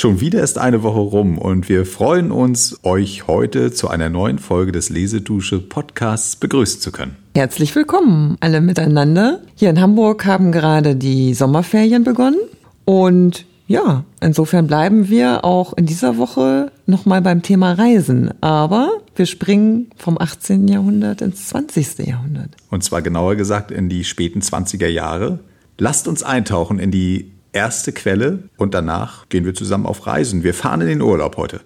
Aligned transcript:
Schon 0.00 0.22
wieder 0.22 0.42
ist 0.42 0.56
eine 0.56 0.82
Woche 0.82 0.98
rum 0.98 1.36
und 1.36 1.68
wir 1.68 1.84
freuen 1.84 2.30
uns, 2.30 2.80
euch 2.84 3.26
heute 3.26 3.70
zu 3.70 3.88
einer 3.88 4.08
neuen 4.08 4.38
Folge 4.38 4.72
des 4.72 4.88
Lesedusche 4.88 5.58
Podcasts 5.58 6.36
begrüßen 6.36 6.80
zu 6.80 6.90
können. 6.90 7.16
Herzlich 7.34 7.76
willkommen 7.76 8.38
alle 8.40 8.62
miteinander. 8.62 9.40
Hier 9.56 9.68
in 9.68 9.78
Hamburg 9.78 10.24
haben 10.24 10.52
gerade 10.52 10.96
die 10.96 11.34
Sommerferien 11.34 12.02
begonnen 12.02 12.38
und 12.86 13.44
ja, 13.66 14.04
insofern 14.22 14.66
bleiben 14.66 15.10
wir 15.10 15.44
auch 15.44 15.74
in 15.74 15.84
dieser 15.84 16.16
Woche 16.16 16.72
nochmal 16.86 17.20
beim 17.20 17.42
Thema 17.42 17.72
Reisen. 17.72 18.32
Aber 18.40 18.88
wir 19.16 19.26
springen 19.26 19.90
vom 19.98 20.16
18. 20.18 20.66
Jahrhundert 20.66 21.20
ins 21.20 21.48
20. 21.48 22.06
Jahrhundert. 22.06 22.56
Und 22.70 22.82
zwar 22.82 23.02
genauer 23.02 23.36
gesagt 23.36 23.70
in 23.70 23.90
die 23.90 24.04
späten 24.04 24.40
20er 24.40 24.88
Jahre. 24.88 25.40
Lasst 25.76 26.08
uns 26.08 26.22
eintauchen 26.22 26.78
in 26.78 26.90
die 26.90 27.32
erste 27.52 27.92
Quelle 27.92 28.44
und 28.56 28.74
danach 28.74 29.28
gehen 29.28 29.44
wir 29.44 29.54
zusammen 29.54 29.86
auf 29.86 30.06
Reisen. 30.06 30.42
Wir 30.42 30.54
fahren 30.54 30.80
in 30.82 30.88
den 30.88 31.02
Urlaub 31.02 31.36
heute. 31.36 31.60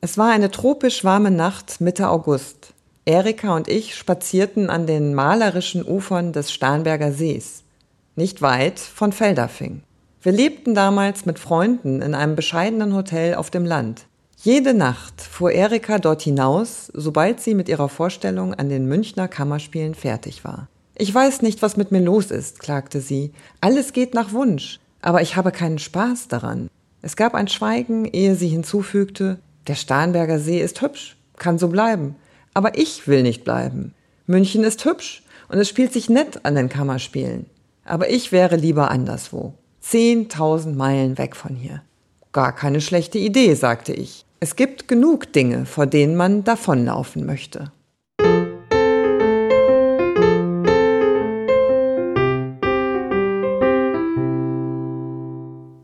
Es 0.00 0.16
war 0.16 0.30
eine 0.30 0.50
tropisch 0.50 1.04
warme 1.04 1.30
Nacht 1.30 1.80
Mitte 1.80 2.08
August. 2.08 2.72
Erika 3.06 3.54
und 3.54 3.68
ich 3.68 3.94
spazierten 3.94 4.70
an 4.70 4.86
den 4.86 5.14
malerischen 5.14 5.84
Ufern 5.84 6.32
des 6.32 6.52
Starnberger 6.52 7.12
Sees, 7.12 7.62
nicht 8.14 8.42
weit 8.42 8.78
von 8.78 9.12
Feldafing. 9.12 9.82
Wir 10.22 10.32
lebten 10.32 10.74
damals 10.74 11.26
mit 11.26 11.38
Freunden 11.38 12.02
in 12.02 12.14
einem 12.14 12.34
bescheidenen 12.34 12.94
Hotel 12.94 13.34
auf 13.34 13.50
dem 13.50 13.64
Land. 13.64 14.06
Jede 14.42 14.74
Nacht 14.74 15.20
fuhr 15.22 15.50
Erika 15.50 15.98
dort 15.98 16.22
hinaus, 16.22 16.90
sobald 16.94 17.40
sie 17.40 17.54
mit 17.54 17.68
ihrer 17.68 17.88
Vorstellung 17.88 18.54
an 18.54 18.68
den 18.68 18.86
Münchner 18.86 19.28
Kammerspielen 19.28 19.94
fertig 19.94 20.44
war. 20.44 20.68
Ich 20.94 21.12
weiß 21.12 21.42
nicht, 21.42 21.62
was 21.62 21.76
mit 21.76 21.90
mir 21.90 22.00
los 22.00 22.30
ist, 22.30 22.60
klagte 22.60 23.00
sie. 23.00 23.32
Alles 23.60 23.92
geht 23.92 24.14
nach 24.14 24.32
Wunsch, 24.32 24.78
aber 25.02 25.20
ich 25.22 25.36
habe 25.36 25.52
keinen 25.52 25.78
Spaß 25.78 26.28
daran. 26.28 26.68
Es 27.02 27.16
gab 27.16 27.34
ein 27.34 27.48
Schweigen, 27.48 28.04
ehe 28.04 28.34
sie 28.34 28.48
hinzufügte, 28.48 29.38
der 29.66 29.74
Starnberger 29.74 30.38
See 30.38 30.60
ist 30.60 30.80
hübsch, 30.80 31.16
kann 31.36 31.58
so 31.58 31.68
bleiben, 31.68 32.14
aber 32.54 32.78
ich 32.78 33.08
will 33.08 33.22
nicht 33.22 33.42
bleiben. 33.42 33.94
München 34.26 34.64
ist 34.64 34.84
hübsch 34.84 35.22
und 35.48 35.58
es 35.58 35.68
spielt 35.68 35.92
sich 35.92 36.08
nett 36.08 36.44
an 36.44 36.54
den 36.54 36.68
Kammerspielen, 36.68 37.46
aber 37.84 38.10
ich 38.10 38.32
wäre 38.32 38.56
lieber 38.56 38.90
anderswo. 38.90 39.54
Zehntausend 39.80 40.76
Meilen 40.76 41.18
weg 41.18 41.36
von 41.36 41.56
hier. 41.56 41.82
Gar 42.32 42.54
keine 42.54 42.80
schlechte 42.80 43.18
Idee, 43.18 43.54
sagte 43.54 43.92
ich. 43.92 44.25
Es 44.46 44.54
gibt 44.54 44.86
genug 44.86 45.32
Dinge, 45.32 45.66
vor 45.66 45.86
denen 45.86 46.14
man 46.14 46.44
davonlaufen 46.44 47.26
möchte. 47.26 47.72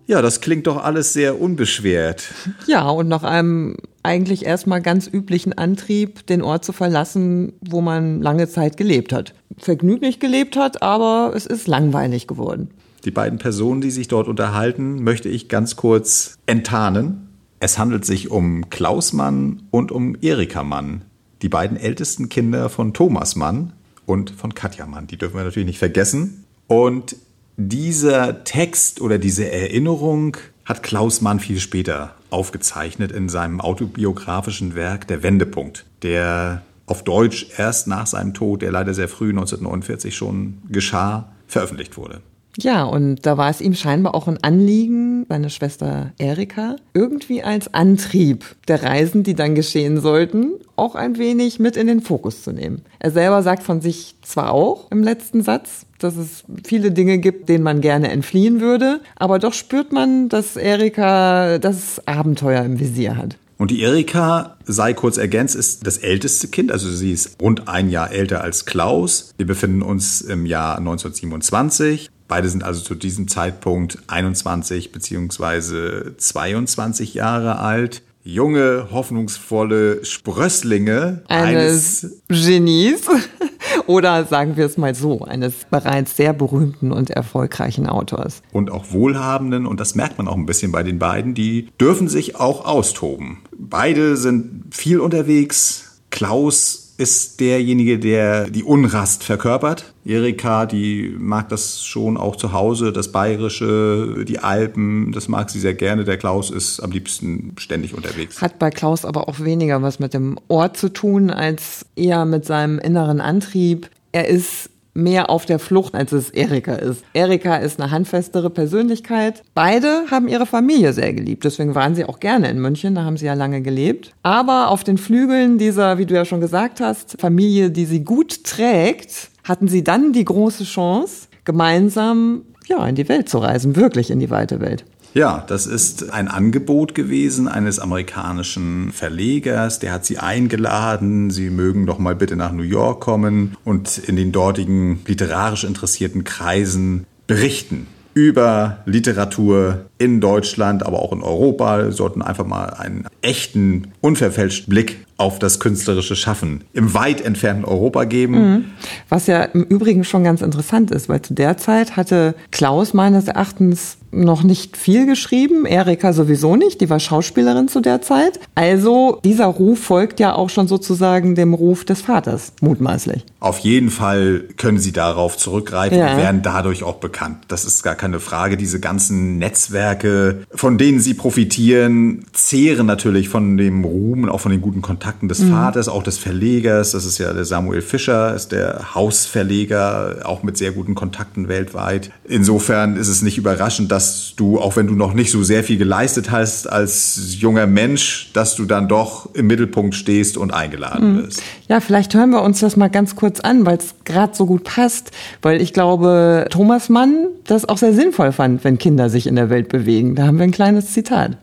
Ja, 0.06 0.22
das 0.22 0.40
klingt 0.40 0.68
doch 0.68 0.84
alles 0.84 1.12
sehr 1.12 1.40
unbeschwert. 1.40 2.32
Ja, 2.68 2.88
und 2.88 3.08
nach 3.08 3.24
einem 3.24 3.78
eigentlich 4.04 4.46
erstmal 4.46 4.80
ganz 4.80 5.08
üblichen 5.08 5.58
Antrieb, 5.58 6.24
den 6.28 6.40
Ort 6.40 6.64
zu 6.64 6.72
verlassen, 6.72 7.54
wo 7.62 7.80
man 7.80 8.22
lange 8.22 8.48
Zeit 8.48 8.76
gelebt 8.76 9.12
hat. 9.12 9.34
Vergnüglich 9.58 10.20
gelebt 10.20 10.54
hat, 10.54 10.82
aber 10.82 11.32
es 11.34 11.46
ist 11.46 11.66
langweilig 11.66 12.28
geworden. 12.28 12.70
Die 13.04 13.10
beiden 13.10 13.40
Personen, 13.40 13.80
die 13.80 13.90
sich 13.90 14.06
dort 14.06 14.28
unterhalten, 14.28 15.02
möchte 15.02 15.28
ich 15.28 15.48
ganz 15.48 15.74
kurz 15.74 16.38
enttarnen. 16.46 17.31
Es 17.62 17.78
handelt 17.78 18.04
sich 18.04 18.28
um 18.28 18.70
Klaus 18.70 19.12
Mann 19.12 19.62
und 19.70 19.92
um 19.92 20.16
Erika 20.20 20.64
Mann, 20.64 21.02
die 21.42 21.48
beiden 21.48 21.76
ältesten 21.76 22.28
Kinder 22.28 22.68
von 22.68 22.92
Thomas 22.92 23.36
Mann 23.36 23.72
und 24.04 24.32
von 24.32 24.52
Katja 24.52 24.84
Mann. 24.84 25.06
Die 25.06 25.16
dürfen 25.16 25.36
wir 25.36 25.44
natürlich 25.44 25.68
nicht 25.68 25.78
vergessen. 25.78 26.42
Und 26.66 27.14
dieser 27.56 28.42
Text 28.42 29.00
oder 29.00 29.18
diese 29.18 29.48
Erinnerung 29.48 30.36
hat 30.64 30.82
Klaus 30.82 31.20
Mann 31.20 31.38
viel 31.38 31.60
später 31.60 32.16
aufgezeichnet 32.30 33.12
in 33.12 33.28
seinem 33.28 33.60
autobiografischen 33.60 34.74
Werk 34.74 35.06
Der 35.06 35.22
Wendepunkt, 35.22 35.86
der 36.02 36.62
auf 36.86 37.04
Deutsch 37.04 37.46
erst 37.58 37.86
nach 37.86 38.08
seinem 38.08 38.34
Tod, 38.34 38.62
der 38.62 38.72
leider 38.72 38.92
sehr 38.92 39.06
früh 39.06 39.30
1949 39.30 40.16
schon 40.16 40.58
geschah, 40.68 41.30
veröffentlicht 41.46 41.96
wurde. 41.96 42.22
Ja, 42.58 42.84
und 42.84 43.24
da 43.24 43.38
war 43.38 43.48
es 43.48 43.60
ihm 43.60 43.74
scheinbar 43.74 44.14
auch 44.14 44.28
ein 44.28 44.42
Anliegen, 44.42 45.24
seine 45.28 45.48
Schwester 45.48 46.12
Erika, 46.18 46.76
irgendwie 46.92 47.42
als 47.42 47.72
Antrieb 47.72 48.44
der 48.68 48.82
Reisen, 48.82 49.22
die 49.22 49.34
dann 49.34 49.54
geschehen 49.54 50.00
sollten, 50.00 50.52
auch 50.76 50.94
ein 50.94 51.16
wenig 51.16 51.58
mit 51.58 51.76
in 51.76 51.86
den 51.86 52.02
Fokus 52.02 52.42
zu 52.42 52.52
nehmen. 52.52 52.82
Er 52.98 53.10
selber 53.10 53.42
sagt 53.42 53.62
von 53.62 53.80
sich 53.80 54.16
zwar 54.22 54.52
auch 54.52 54.90
im 54.90 55.02
letzten 55.02 55.42
Satz, 55.42 55.86
dass 55.98 56.16
es 56.16 56.44
viele 56.64 56.90
Dinge 56.90 57.18
gibt, 57.18 57.48
denen 57.48 57.64
man 57.64 57.80
gerne 57.80 58.10
entfliehen 58.10 58.60
würde, 58.60 59.00
aber 59.16 59.38
doch 59.38 59.54
spürt 59.54 59.92
man, 59.92 60.28
dass 60.28 60.56
Erika 60.56 61.58
das 61.58 62.06
Abenteuer 62.06 62.64
im 62.64 62.80
Visier 62.80 63.16
hat. 63.16 63.36
Und 63.62 63.70
die 63.70 63.82
Erika, 63.82 64.56
sei 64.64 64.92
kurz 64.92 65.18
ergänzt, 65.18 65.54
ist 65.54 65.86
das 65.86 65.98
älteste 65.98 66.48
Kind, 66.48 66.72
also 66.72 66.90
sie 66.90 67.12
ist 67.12 67.40
rund 67.40 67.68
ein 67.68 67.90
Jahr 67.90 68.10
älter 68.10 68.42
als 68.42 68.64
Klaus. 68.64 69.32
Wir 69.36 69.46
befinden 69.46 69.82
uns 69.82 70.20
im 70.20 70.46
Jahr 70.46 70.78
1927. 70.78 72.10
Beide 72.32 72.48
sind 72.48 72.64
also 72.64 72.80
zu 72.80 72.94
diesem 72.94 73.28
Zeitpunkt 73.28 73.98
21 74.06 74.90
bzw. 74.90 76.16
22 76.16 77.12
Jahre 77.12 77.58
alt. 77.58 78.00
Junge, 78.24 78.88
hoffnungsvolle 78.90 80.02
Sprösslinge 80.06 81.24
eines, 81.28 82.04
eines 82.30 82.46
Genies 82.46 83.02
oder 83.86 84.24
sagen 84.24 84.56
wir 84.56 84.64
es 84.64 84.78
mal 84.78 84.94
so, 84.94 85.20
eines 85.26 85.52
bereits 85.70 86.16
sehr 86.16 86.32
berühmten 86.32 86.90
und 86.90 87.10
erfolgreichen 87.10 87.86
Autors. 87.86 88.40
Und 88.50 88.70
auch 88.70 88.92
wohlhabenden, 88.92 89.66
und 89.66 89.78
das 89.78 89.94
merkt 89.94 90.16
man 90.16 90.26
auch 90.26 90.36
ein 90.36 90.46
bisschen 90.46 90.72
bei 90.72 90.82
den 90.82 90.98
beiden, 90.98 91.34
die 91.34 91.68
dürfen 91.78 92.08
sich 92.08 92.36
auch 92.36 92.64
austoben. 92.64 93.42
Beide 93.58 94.16
sind 94.16 94.74
viel 94.74 95.00
unterwegs. 95.00 96.00
Klaus 96.08 96.81
ist 96.98 97.40
derjenige, 97.40 97.98
der 97.98 98.48
die 98.48 98.62
Unrast 98.62 99.24
verkörpert. 99.24 99.92
Erika, 100.04 100.66
die 100.66 101.14
mag 101.18 101.48
das 101.48 101.84
schon 101.84 102.16
auch 102.16 102.36
zu 102.36 102.52
Hause, 102.52 102.92
das 102.92 103.12
Bayerische, 103.12 104.24
die 104.26 104.38
Alpen, 104.38 105.12
das 105.12 105.28
mag 105.28 105.50
sie 105.50 105.60
sehr 105.60 105.74
gerne. 105.74 106.04
Der 106.04 106.18
Klaus 106.18 106.50
ist 106.50 106.80
am 106.80 106.90
liebsten 106.90 107.54
ständig 107.56 107.94
unterwegs. 107.94 108.40
Hat 108.40 108.58
bei 108.58 108.70
Klaus 108.70 109.04
aber 109.04 109.28
auch 109.28 109.40
weniger 109.40 109.82
was 109.82 109.98
mit 109.98 110.14
dem 110.14 110.38
Ort 110.48 110.76
zu 110.76 110.88
tun, 110.88 111.30
als 111.30 111.86
eher 111.96 112.24
mit 112.24 112.44
seinem 112.44 112.78
inneren 112.78 113.20
Antrieb. 113.20 113.88
Er 114.12 114.28
ist 114.28 114.70
mehr 114.94 115.30
auf 115.30 115.46
der 115.46 115.58
Flucht, 115.58 115.94
als 115.94 116.12
es 116.12 116.30
Erika 116.30 116.74
ist. 116.74 117.04
Erika 117.14 117.56
ist 117.56 117.80
eine 117.80 117.90
handfestere 117.90 118.50
Persönlichkeit. 118.50 119.42
Beide 119.54 120.04
haben 120.10 120.28
ihre 120.28 120.46
Familie 120.46 120.92
sehr 120.92 121.12
geliebt. 121.12 121.44
Deswegen 121.44 121.74
waren 121.74 121.94
sie 121.94 122.04
auch 122.04 122.20
gerne 122.20 122.50
in 122.50 122.60
München. 122.60 122.94
Da 122.94 123.04
haben 123.04 123.16
sie 123.16 123.26
ja 123.26 123.34
lange 123.34 123.62
gelebt. 123.62 124.12
Aber 124.22 124.68
auf 124.68 124.84
den 124.84 124.98
Flügeln 124.98 125.58
dieser, 125.58 125.98
wie 125.98 126.06
du 126.06 126.14
ja 126.14 126.24
schon 126.24 126.40
gesagt 126.40 126.80
hast, 126.80 127.16
Familie, 127.20 127.70
die 127.70 127.86
sie 127.86 128.04
gut 128.04 128.44
trägt, 128.44 129.30
hatten 129.44 129.68
sie 129.68 129.82
dann 129.82 130.12
die 130.12 130.24
große 130.24 130.64
Chance, 130.64 131.28
gemeinsam 131.44 132.42
ja, 132.68 132.86
in 132.86 132.94
die 132.94 133.08
Welt 133.08 133.28
zu 133.28 133.38
reisen, 133.38 133.76
wirklich 133.76 134.10
in 134.10 134.20
die 134.20 134.30
weite 134.30 134.60
Welt. 134.60 134.84
Ja, 135.14 135.44
das 135.46 135.66
ist 135.66 136.10
ein 136.10 136.28
Angebot 136.28 136.94
gewesen 136.94 137.48
eines 137.48 137.78
amerikanischen 137.78 138.92
Verlegers. 138.92 139.78
Der 139.78 139.92
hat 139.92 140.06
sie 140.06 140.18
eingeladen, 140.18 141.30
sie 141.30 141.50
mögen 141.50 141.86
doch 141.86 141.98
mal 141.98 142.14
bitte 142.14 142.36
nach 142.36 142.52
New 142.52 142.62
York 142.62 143.00
kommen 143.00 143.56
und 143.64 143.98
in 143.98 144.16
den 144.16 144.32
dortigen 144.32 145.00
literarisch 145.06 145.64
interessierten 145.64 146.24
Kreisen 146.24 147.04
berichten 147.26 147.86
über 148.14 148.78
Literatur 148.84 149.86
in 149.98 150.20
Deutschland, 150.20 150.84
aber 150.84 151.00
auch 151.00 151.12
in 151.12 151.22
Europa. 151.22 151.78
Wir 151.78 151.92
sollten 151.92 152.20
einfach 152.22 152.46
mal 152.46 152.66
einen 152.66 153.06
echten, 153.22 153.92
unverfälschten 154.00 154.70
Blick 154.70 155.06
auf 155.16 155.38
das 155.38 155.60
künstlerische 155.60 156.16
Schaffen 156.16 156.64
im 156.72 156.94
weit 156.94 157.20
entfernten 157.20 157.64
Europa 157.64 158.04
geben. 158.04 158.34
Mhm. 158.34 158.64
Was 159.08 159.26
ja 159.28 159.42
im 159.44 159.62
Übrigen 159.62 160.04
schon 160.04 160.24
ganz 160.24 160.42
interessant 160.42 160.90
ist, 160.90 161.08
weil 161.08 161.22
zu 161.22 161.32
der 161.32 161.56
Zeit 161.56 161.96
hatte 161.96 162.34
Klaus 162.50 162.92
meines 162.92 163.28
Erachtens 163.28 163.96
noch 164.12 164.42
nicht 164.42 164.76
viel 164.76 165.06
geschrieben, 165.06 165.64
Erika 165.64 166.12
sowieso 166.12 166.56
nicht, 166.56 166.80
die 166.80 166.90
war 166.90 167.00
Schauspielerin 167.00 167.68
zu 167.68 167.80
der 167.80 168.02
Zeit. 168.02 168.38
Also 168.54 169.18
dieser 169.24 169.46
Ruf 169.46 169.80
folgt 169.80 170.20
ja 170.20 170.34
auch 170.34 170.50
schon 170.50 170.68
sozusagen 170.68 171.34
dem 171.34 171.54
Ruf 171.54 171.84
des 171.84 172.02
Vaters, 172.02 172.52
mutmaßlich. 172.60 173.24
Auf 173.40 173.58
jeden 173.58 173.90
Fall 173.90 174.44
können 174.56 174.78
sie 174.78 174.92
darauf 174.92 175.36
zurückgreifen 175.36 175.98
ja. 175.98 176.12
und 176.12 176.18
werden 176.18 176.42
dadurch 176.42 176.84
auch 176.84 176.96
bekannt. 176.96 177.38
Das 177.48 177.64
ist 177.64 177.82
gar 177.82 177.94
keine 177.94 178.20
Frage. 178.20 178.56
Diese 178.56 178.78
ganzen 178.78 179.38
Netzwerke, 179.38 180.44
von 180.54 180.78
denen 180.78 181.00
sie 181.00 181.14
profitieren, 181.14 182.24
zehren 182.32 182.86
natürlich 182.86 183.28
von 183.28 183.56
dem 183.56 183.84
Ruhm 183.84 184.24
und 184.24 184.28
auch 184.28 184.40
von 184.40 184.52
den 184.52 184.60
guten 184.60 184.82
Kontakten 184.82 185.28
des 185.28 185.40
mhm. 185.40 185.50
Vaters, 185.50 185.88
auch 185.88 186.02
des 186.02 186.18
Verlegers. 186.18 186.92
Das 186.92 187.04
ist 187.04 187.18
ja 187.18 187.32
der 187.32 187.44
Samuel 187.44 187.82
Fischer, 187.82 188.34
ist 188.34 188.52
der 188.52 188.94
Hausverleger, 188.94 190.20
auch 190.24 190.42
mit 190.42 190.56
sehr 190.58 190.72
guten 190.72 190.94
Kontakten 190.94 191.48
weltweit. 191.48 192.10
Insofern 192.24 192.96
ist 192.96 193.08
es 193.08 193.22
nicht 193.22 193.38
überraschend, 193.38 193.90
dass 193.90 194.01
dass 194.02 194.34
du, 194.34 194.58
auch 194.58 194.74
wenn 194.74 194.88
du 194.88 194.94
noch 194.94 195.14
nicht 195.14 195.30
so 195.30 195.44
sehr 195.44 195.62
viel 195.62 195.78
geleistet 195.78 196.32
hast 196.32 196.68
als 196.68 197.36
junger 197.38 197.68
Mensch, 197.68 198.32
dass 198.32 198.56
du 198.56 198.64
dann 198.64 198.88
doch 198.88 199.32
im 199.34 199.46
Mittelpunkt 199.46 199.94
stehst 199.94 200.36
und 200.36 200.52
eingeladen 200.52 201.12
mhm. 201.12 201.22
wirst. 201.22 201.40
Ja, 201.68 201.78
vielleicht 201.78 202.12
hören 202.14 202.30
wir 202.30 202.42
uns 202.42 202.58
das 202.58 202.76
mal 202.76 202.88
ganz 202.88 203.14
kurz 203.14 203.38
an, 203.38 203.64
weil 203.64 203.76
es 203.76 203.94
gerade 204.04 204.34
so 204.34 204.46
gut 204.46 204.64
passt, 204.64 205.12
weil 205.40 205.62
ich 205.62 205.72
glaube, 205.72 206.46
Thomas 206.50 206.88
Mann 206.88 207.28
das 207.44 207.68
auch 207.68 207.78
sehr 207.78 207.92
sinnvoll 207.92 208.32
fand, 208.32 208.64
wenn 208.64 208.76
Kinder 208.76 209.08
sich 209.08 209.28
in 209.28 209.36
der 209.36 209.50
Welt 209.50 209.68
bewegen. 209.68 210.16
Da 210.16 210.26
haben 210.26 210.38
wir 210.38 210.44
ein 210.44 210.50
kleines 210.50 210.92
Zitat. 210.92 211.36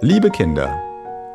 Liebe 0.00 0.30
Kinder, 0.30 0.80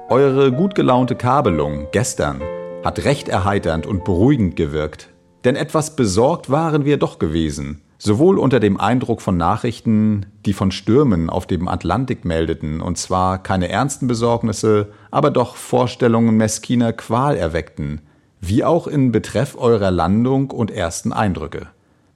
eure 0.09 0.51
gut 0.51 0.75
gelaunte 0.75 1.15
Kabelung 1.15 1.87
gestern 1.93 2.41
hat 2.83 3.05
recht 3.05 3.29
erheiternd 3.29 3.85
und 3.85 4.03
beruhigend 4.03 4.57
gewirkt. 4.57 5.07
Denn 5.43 5.55
etwas 5.55 5.95
besorgt 5.95 6.49
waren 6.49 6.85
wir 6.85 6.97
doch 6.97 7.19
gewesen, 7.19 7.81
sowohl 7.97 8.37
unter 8.37 8.59
dem 8.59 8.79
Eindruck 8.79 9.21
von 9.21 9.37
Nachrichten, 9.37 10.25
die 10.45 10.53
von 10.53 10.71
Stürmen 10.71 11.29
auf 11.29 11.47
dem 11.47 11.67
Atlantik 11.67 12.25
meldeten, 12.25 12.81
und 12.81 12.97
zwar 12.97 13.41
keine 13.41 13.69
ernsten 13.69 14.07
Besorgnisse, 14.07 14.89
aber 15.11 15.31
doch 15.31 15.55
Vorstellungen 15.55 16.37
meskiner 16.37 16.93
Qual 16.93 17.37
erweckten, 17.37 18.01
wie 18.41 18.63
auch 18.63 18.87
in 18.87 19.11
Betreff 19.11 19.55
eurer 19.57 19.91
Landung 19.91 20.51
und 20.51 20.71
ersten 20.71 21.11
Eindrücke. 21.11 21.67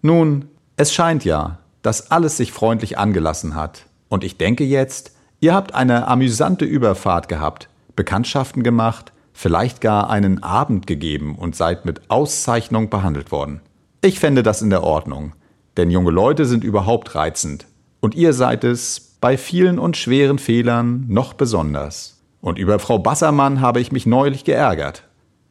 Nun, 0.02 0.46
es 0.78 0.94
scheint 0.94 1.26
ja, 1.26 1.60
dass 1.82 2.12
alles 2.12 2.38
sich 2.38 2.52
freundlich 2.52 2.98
angelassen 2.98 3.56
hat, 3.56 3.86
und 4.10 4.24
ich 4.24 4.38
denke 4.38 4.64
jetzt, 4.64 5.16
ihr 5.40 5.54
habt 5.54 5.74
eine 5.74 6.08
amüsante 6.08 6.66
Überfahrt 6.66 7.28
gehabt, 7.28 7.70
Bekanntschaften 7.96 8.62
gemacht, 8.62 9.12
vielleicht 9.42 9.82
gar 9.82 10.12
einen 10.12 10.44
Abend 10.44 10.86
gegeben 10.86 11.36
und 11.36 11.56
seid 11.56 11.84
mit 11.84 12.12
Auszeichnung 12.12 12.92
behandelt 12.92 13.32
worden. 13.32 13.60
Ich 14.02 14.20
fände 14.20 14.44
das 14.44 14.62
in 14.62 14.70
der 14.70 14.84
Ordnung, 14.84 15.34
denn 15.78 15.90
junge 15.90 16.12
Leute 16.12 16.46
sind 16.46 16.64
überhaupt 16.64 17.16
reizend, 17.16 17.66
und 18.02 18.14
ihr 18.14 18.34
seid 18.34 18.64
es 18.64 19.18
bei 19.20 19.38
vielen 19.38 19.80
und 19.80 19.98
schweren 19.98 20.38
Fehlern 20.38 21.06
noch 21.08 21.34
besonders. 21.34 22.22
Und 22.40 22.60
über 22.60 22.78
Frau 22.78 23.00
Bassermann 23.00 23.62
habe 23.62 23.80
ich 23.80 23.92
mich 23.92 24.06
neulich 24.06 24.44
geärgert. 24.44 25.08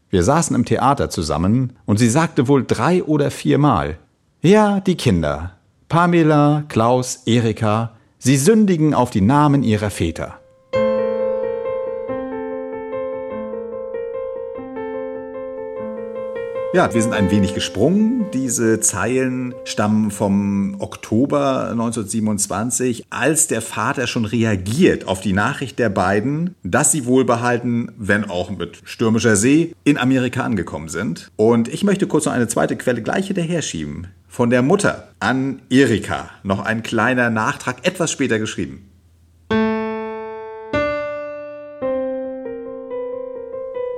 Wir 0.09 0.23
saßen 0.23 0.55
im 0.55 0.65
Theater 0.65 1.11
zusammen, 1.11 1.73
und 1.85 1.99
sie 1.99 2.11
sagte 2.11 2.47
wohl 2.47 2.65
drei 2.65 3.03
oder 3.03 3.33
viermal 3.33 3.99
Ja, 4.41 4.79
die 4.79 4.97
Kinder. 4.97 5.57
Pamela, 5.89 6.63
Klaus, 6.69 7.23
Erika, 7.27 7.95
sie 8.19 8.37
sündigen 8.37 8.95
auf 8.95 9.11
die 9.11 9.21
Namen 9.21 9.65
ihrer 9.65 9.91
Väter. 9.91 10.40
Ja, 16.73 16.95
wir 16.95 17.03
sind 17.03 17.15
ein 17.15 17.33
wenig 17.33 17.53
gesprungen. 17.53 18.27
Diese 18.33 18.79
Zeilen 18.79 19.57
stammen 19.65 20.13
vom 20.13 20.77
Oktober 20.79 21.71
1927, 21.71 23.07
als 23.11 23.49
der 23.49 23.61
Vater 23.61 24.07
schon 24.07 24.25
reagiert 24.25 25.09
auf 25.09 25.21
die 25.21 25.33
Nachricht 25.33 25.81
der 25.81 25.89
beiden, 25.89 26.55
dass 26.63 26.93
sie 26.93 27.07
wohlbehalten, 27.07 27.91
wenn 27.99 28.31
auch 28.31 28.51
mit 28.51 28.83
stürmischer 28.85 29.35
See, 29.35 29.75
in 29.83 29.99
Amerika 29.99 30.45
angekommen 30.45 30.89
sind. 30.89 31.33
Und 31.35 31.67
ich 31.67 31.83
möchte 31.83 32.07
kurz 32.07 32.27
noch 32.27 32.35
eine 32.35 32.47
zweite 32.47 32.77
Quelle 32.77 33.03
gleich 33.03 33.27
hinterher 33.27 33.63
schieben. 33.63 34.07
Von 34.29 34.51
der 34.51 34.63
Mutter 34.63 35.09
an 35.19 35.63
Erika. 35.71 36.31
Noch 36.45 36.61
ein 36.61 36.85
kleiner 36.85 37.31
Nachtrag, 37.31 37.85
etwas 37.85 38.13
später 38.13 38.39
geschrieben. 38.39 38.90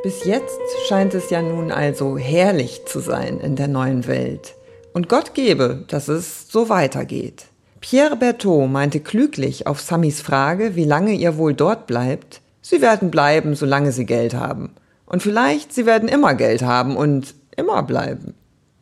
Bis 0.02 0.25
jetzt 0.25 0.58
scheint 0.88 1.14
es 1.14 1.31
ja 1.31 1.40
nun 1.43 1.70
also 1.70 2.19
herrlich 2.19 2.87
zu 2.87 2.99
sein 2.99 3.38
in 3.38 3.54
der 3.54 3.69
neuen 3.69 4.08
Welt. 4.08 4.54
Und 4.93 5.08
Gott 5.08 5.32
gebe, 5.32 5.84
dass 5.87 6.08
es 6.08 6.50
so 6.50 6.69
weitergeht. 6.69 7.44
Pierre 7.81 8.16
Berthaud 8.16 8.69
meinte 8.69 8.99
klüglich 8.99 9.69
auf 9.69 9.81
Sammys 9.81 10.20
Frage, 10.20 10.75
wie 10.75 10.84
lange 10.84 11.12
ihr 11.12 11.37
wohl 11.38 11.54
dort 11.54 11.87
bleibt, 11.87 12.40
sie 12.60 12.82
werden 12.82 13.12
bleiben, 13.12 13.54
solange 13.54 13.93
sie 13.93 14.04
Geld 14.04 14.34
haben. 14.34 14.75
Und 15.06 15.22
vielleicht 15.22 15.72
sie 15.72 15.87
werden 15.87 16.08
immer 16.08 16.34
Geld 16.34 16.62
haben 16.62 16.96
und 16.96 17.37
immer 17.56 17.84
bleiben. 17.84 18.34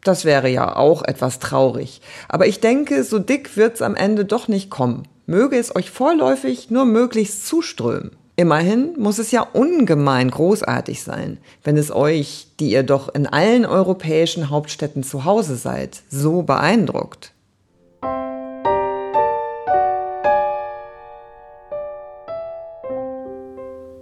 Das 0.03 0.25
wäre 0.25 0.49
ja 0.49 0.75
auch 0.75 1.03
etwas 1.03 1.39
traurig. 1.39 2.01
Aber 2.31 2.47
ich 2.47 2.61
denke, 2.61 3.05
so 3.05 3.19
dick 3.19 3.59
wird's 3.59 3.83
am 3.83 3.95
Ende 3.95 4.25
doch 4.25 4.49
nicht 4.49 4.71
kommen. 4.71 5.03
Möge 5.27 5.59
es 5.59 5.77
euch 5.77 5.91
vorläufig 5.91 6.71
nur 6.71 6.87
möglichst 6.87 7.47
zuströmen. 7.47 8.13
Immerhin 8.41 8.95
muss 8.97 9.19
es 9.19 9.33
ja 9.33 9.43
ungemein 9.43 10.31
großartig 10.31 11.03
sein, 11.03 11.37
wenn 11.63 11.77
es 11.77 11.91
euch, 11.91 12.47
die 12.59 12.71
ihr 12.71 12.83
doch 12.83 13.15
in 13.15 13.27
allen 13.27 13.67
europäischen 13.67 14.49
Hauptstädten 14.49 15.03
zu 15.03 15.27
Hause 15.27 15.57
seid, 15.57 16.01
so 16.09 16.41
beeindruckt. 16.41 17.35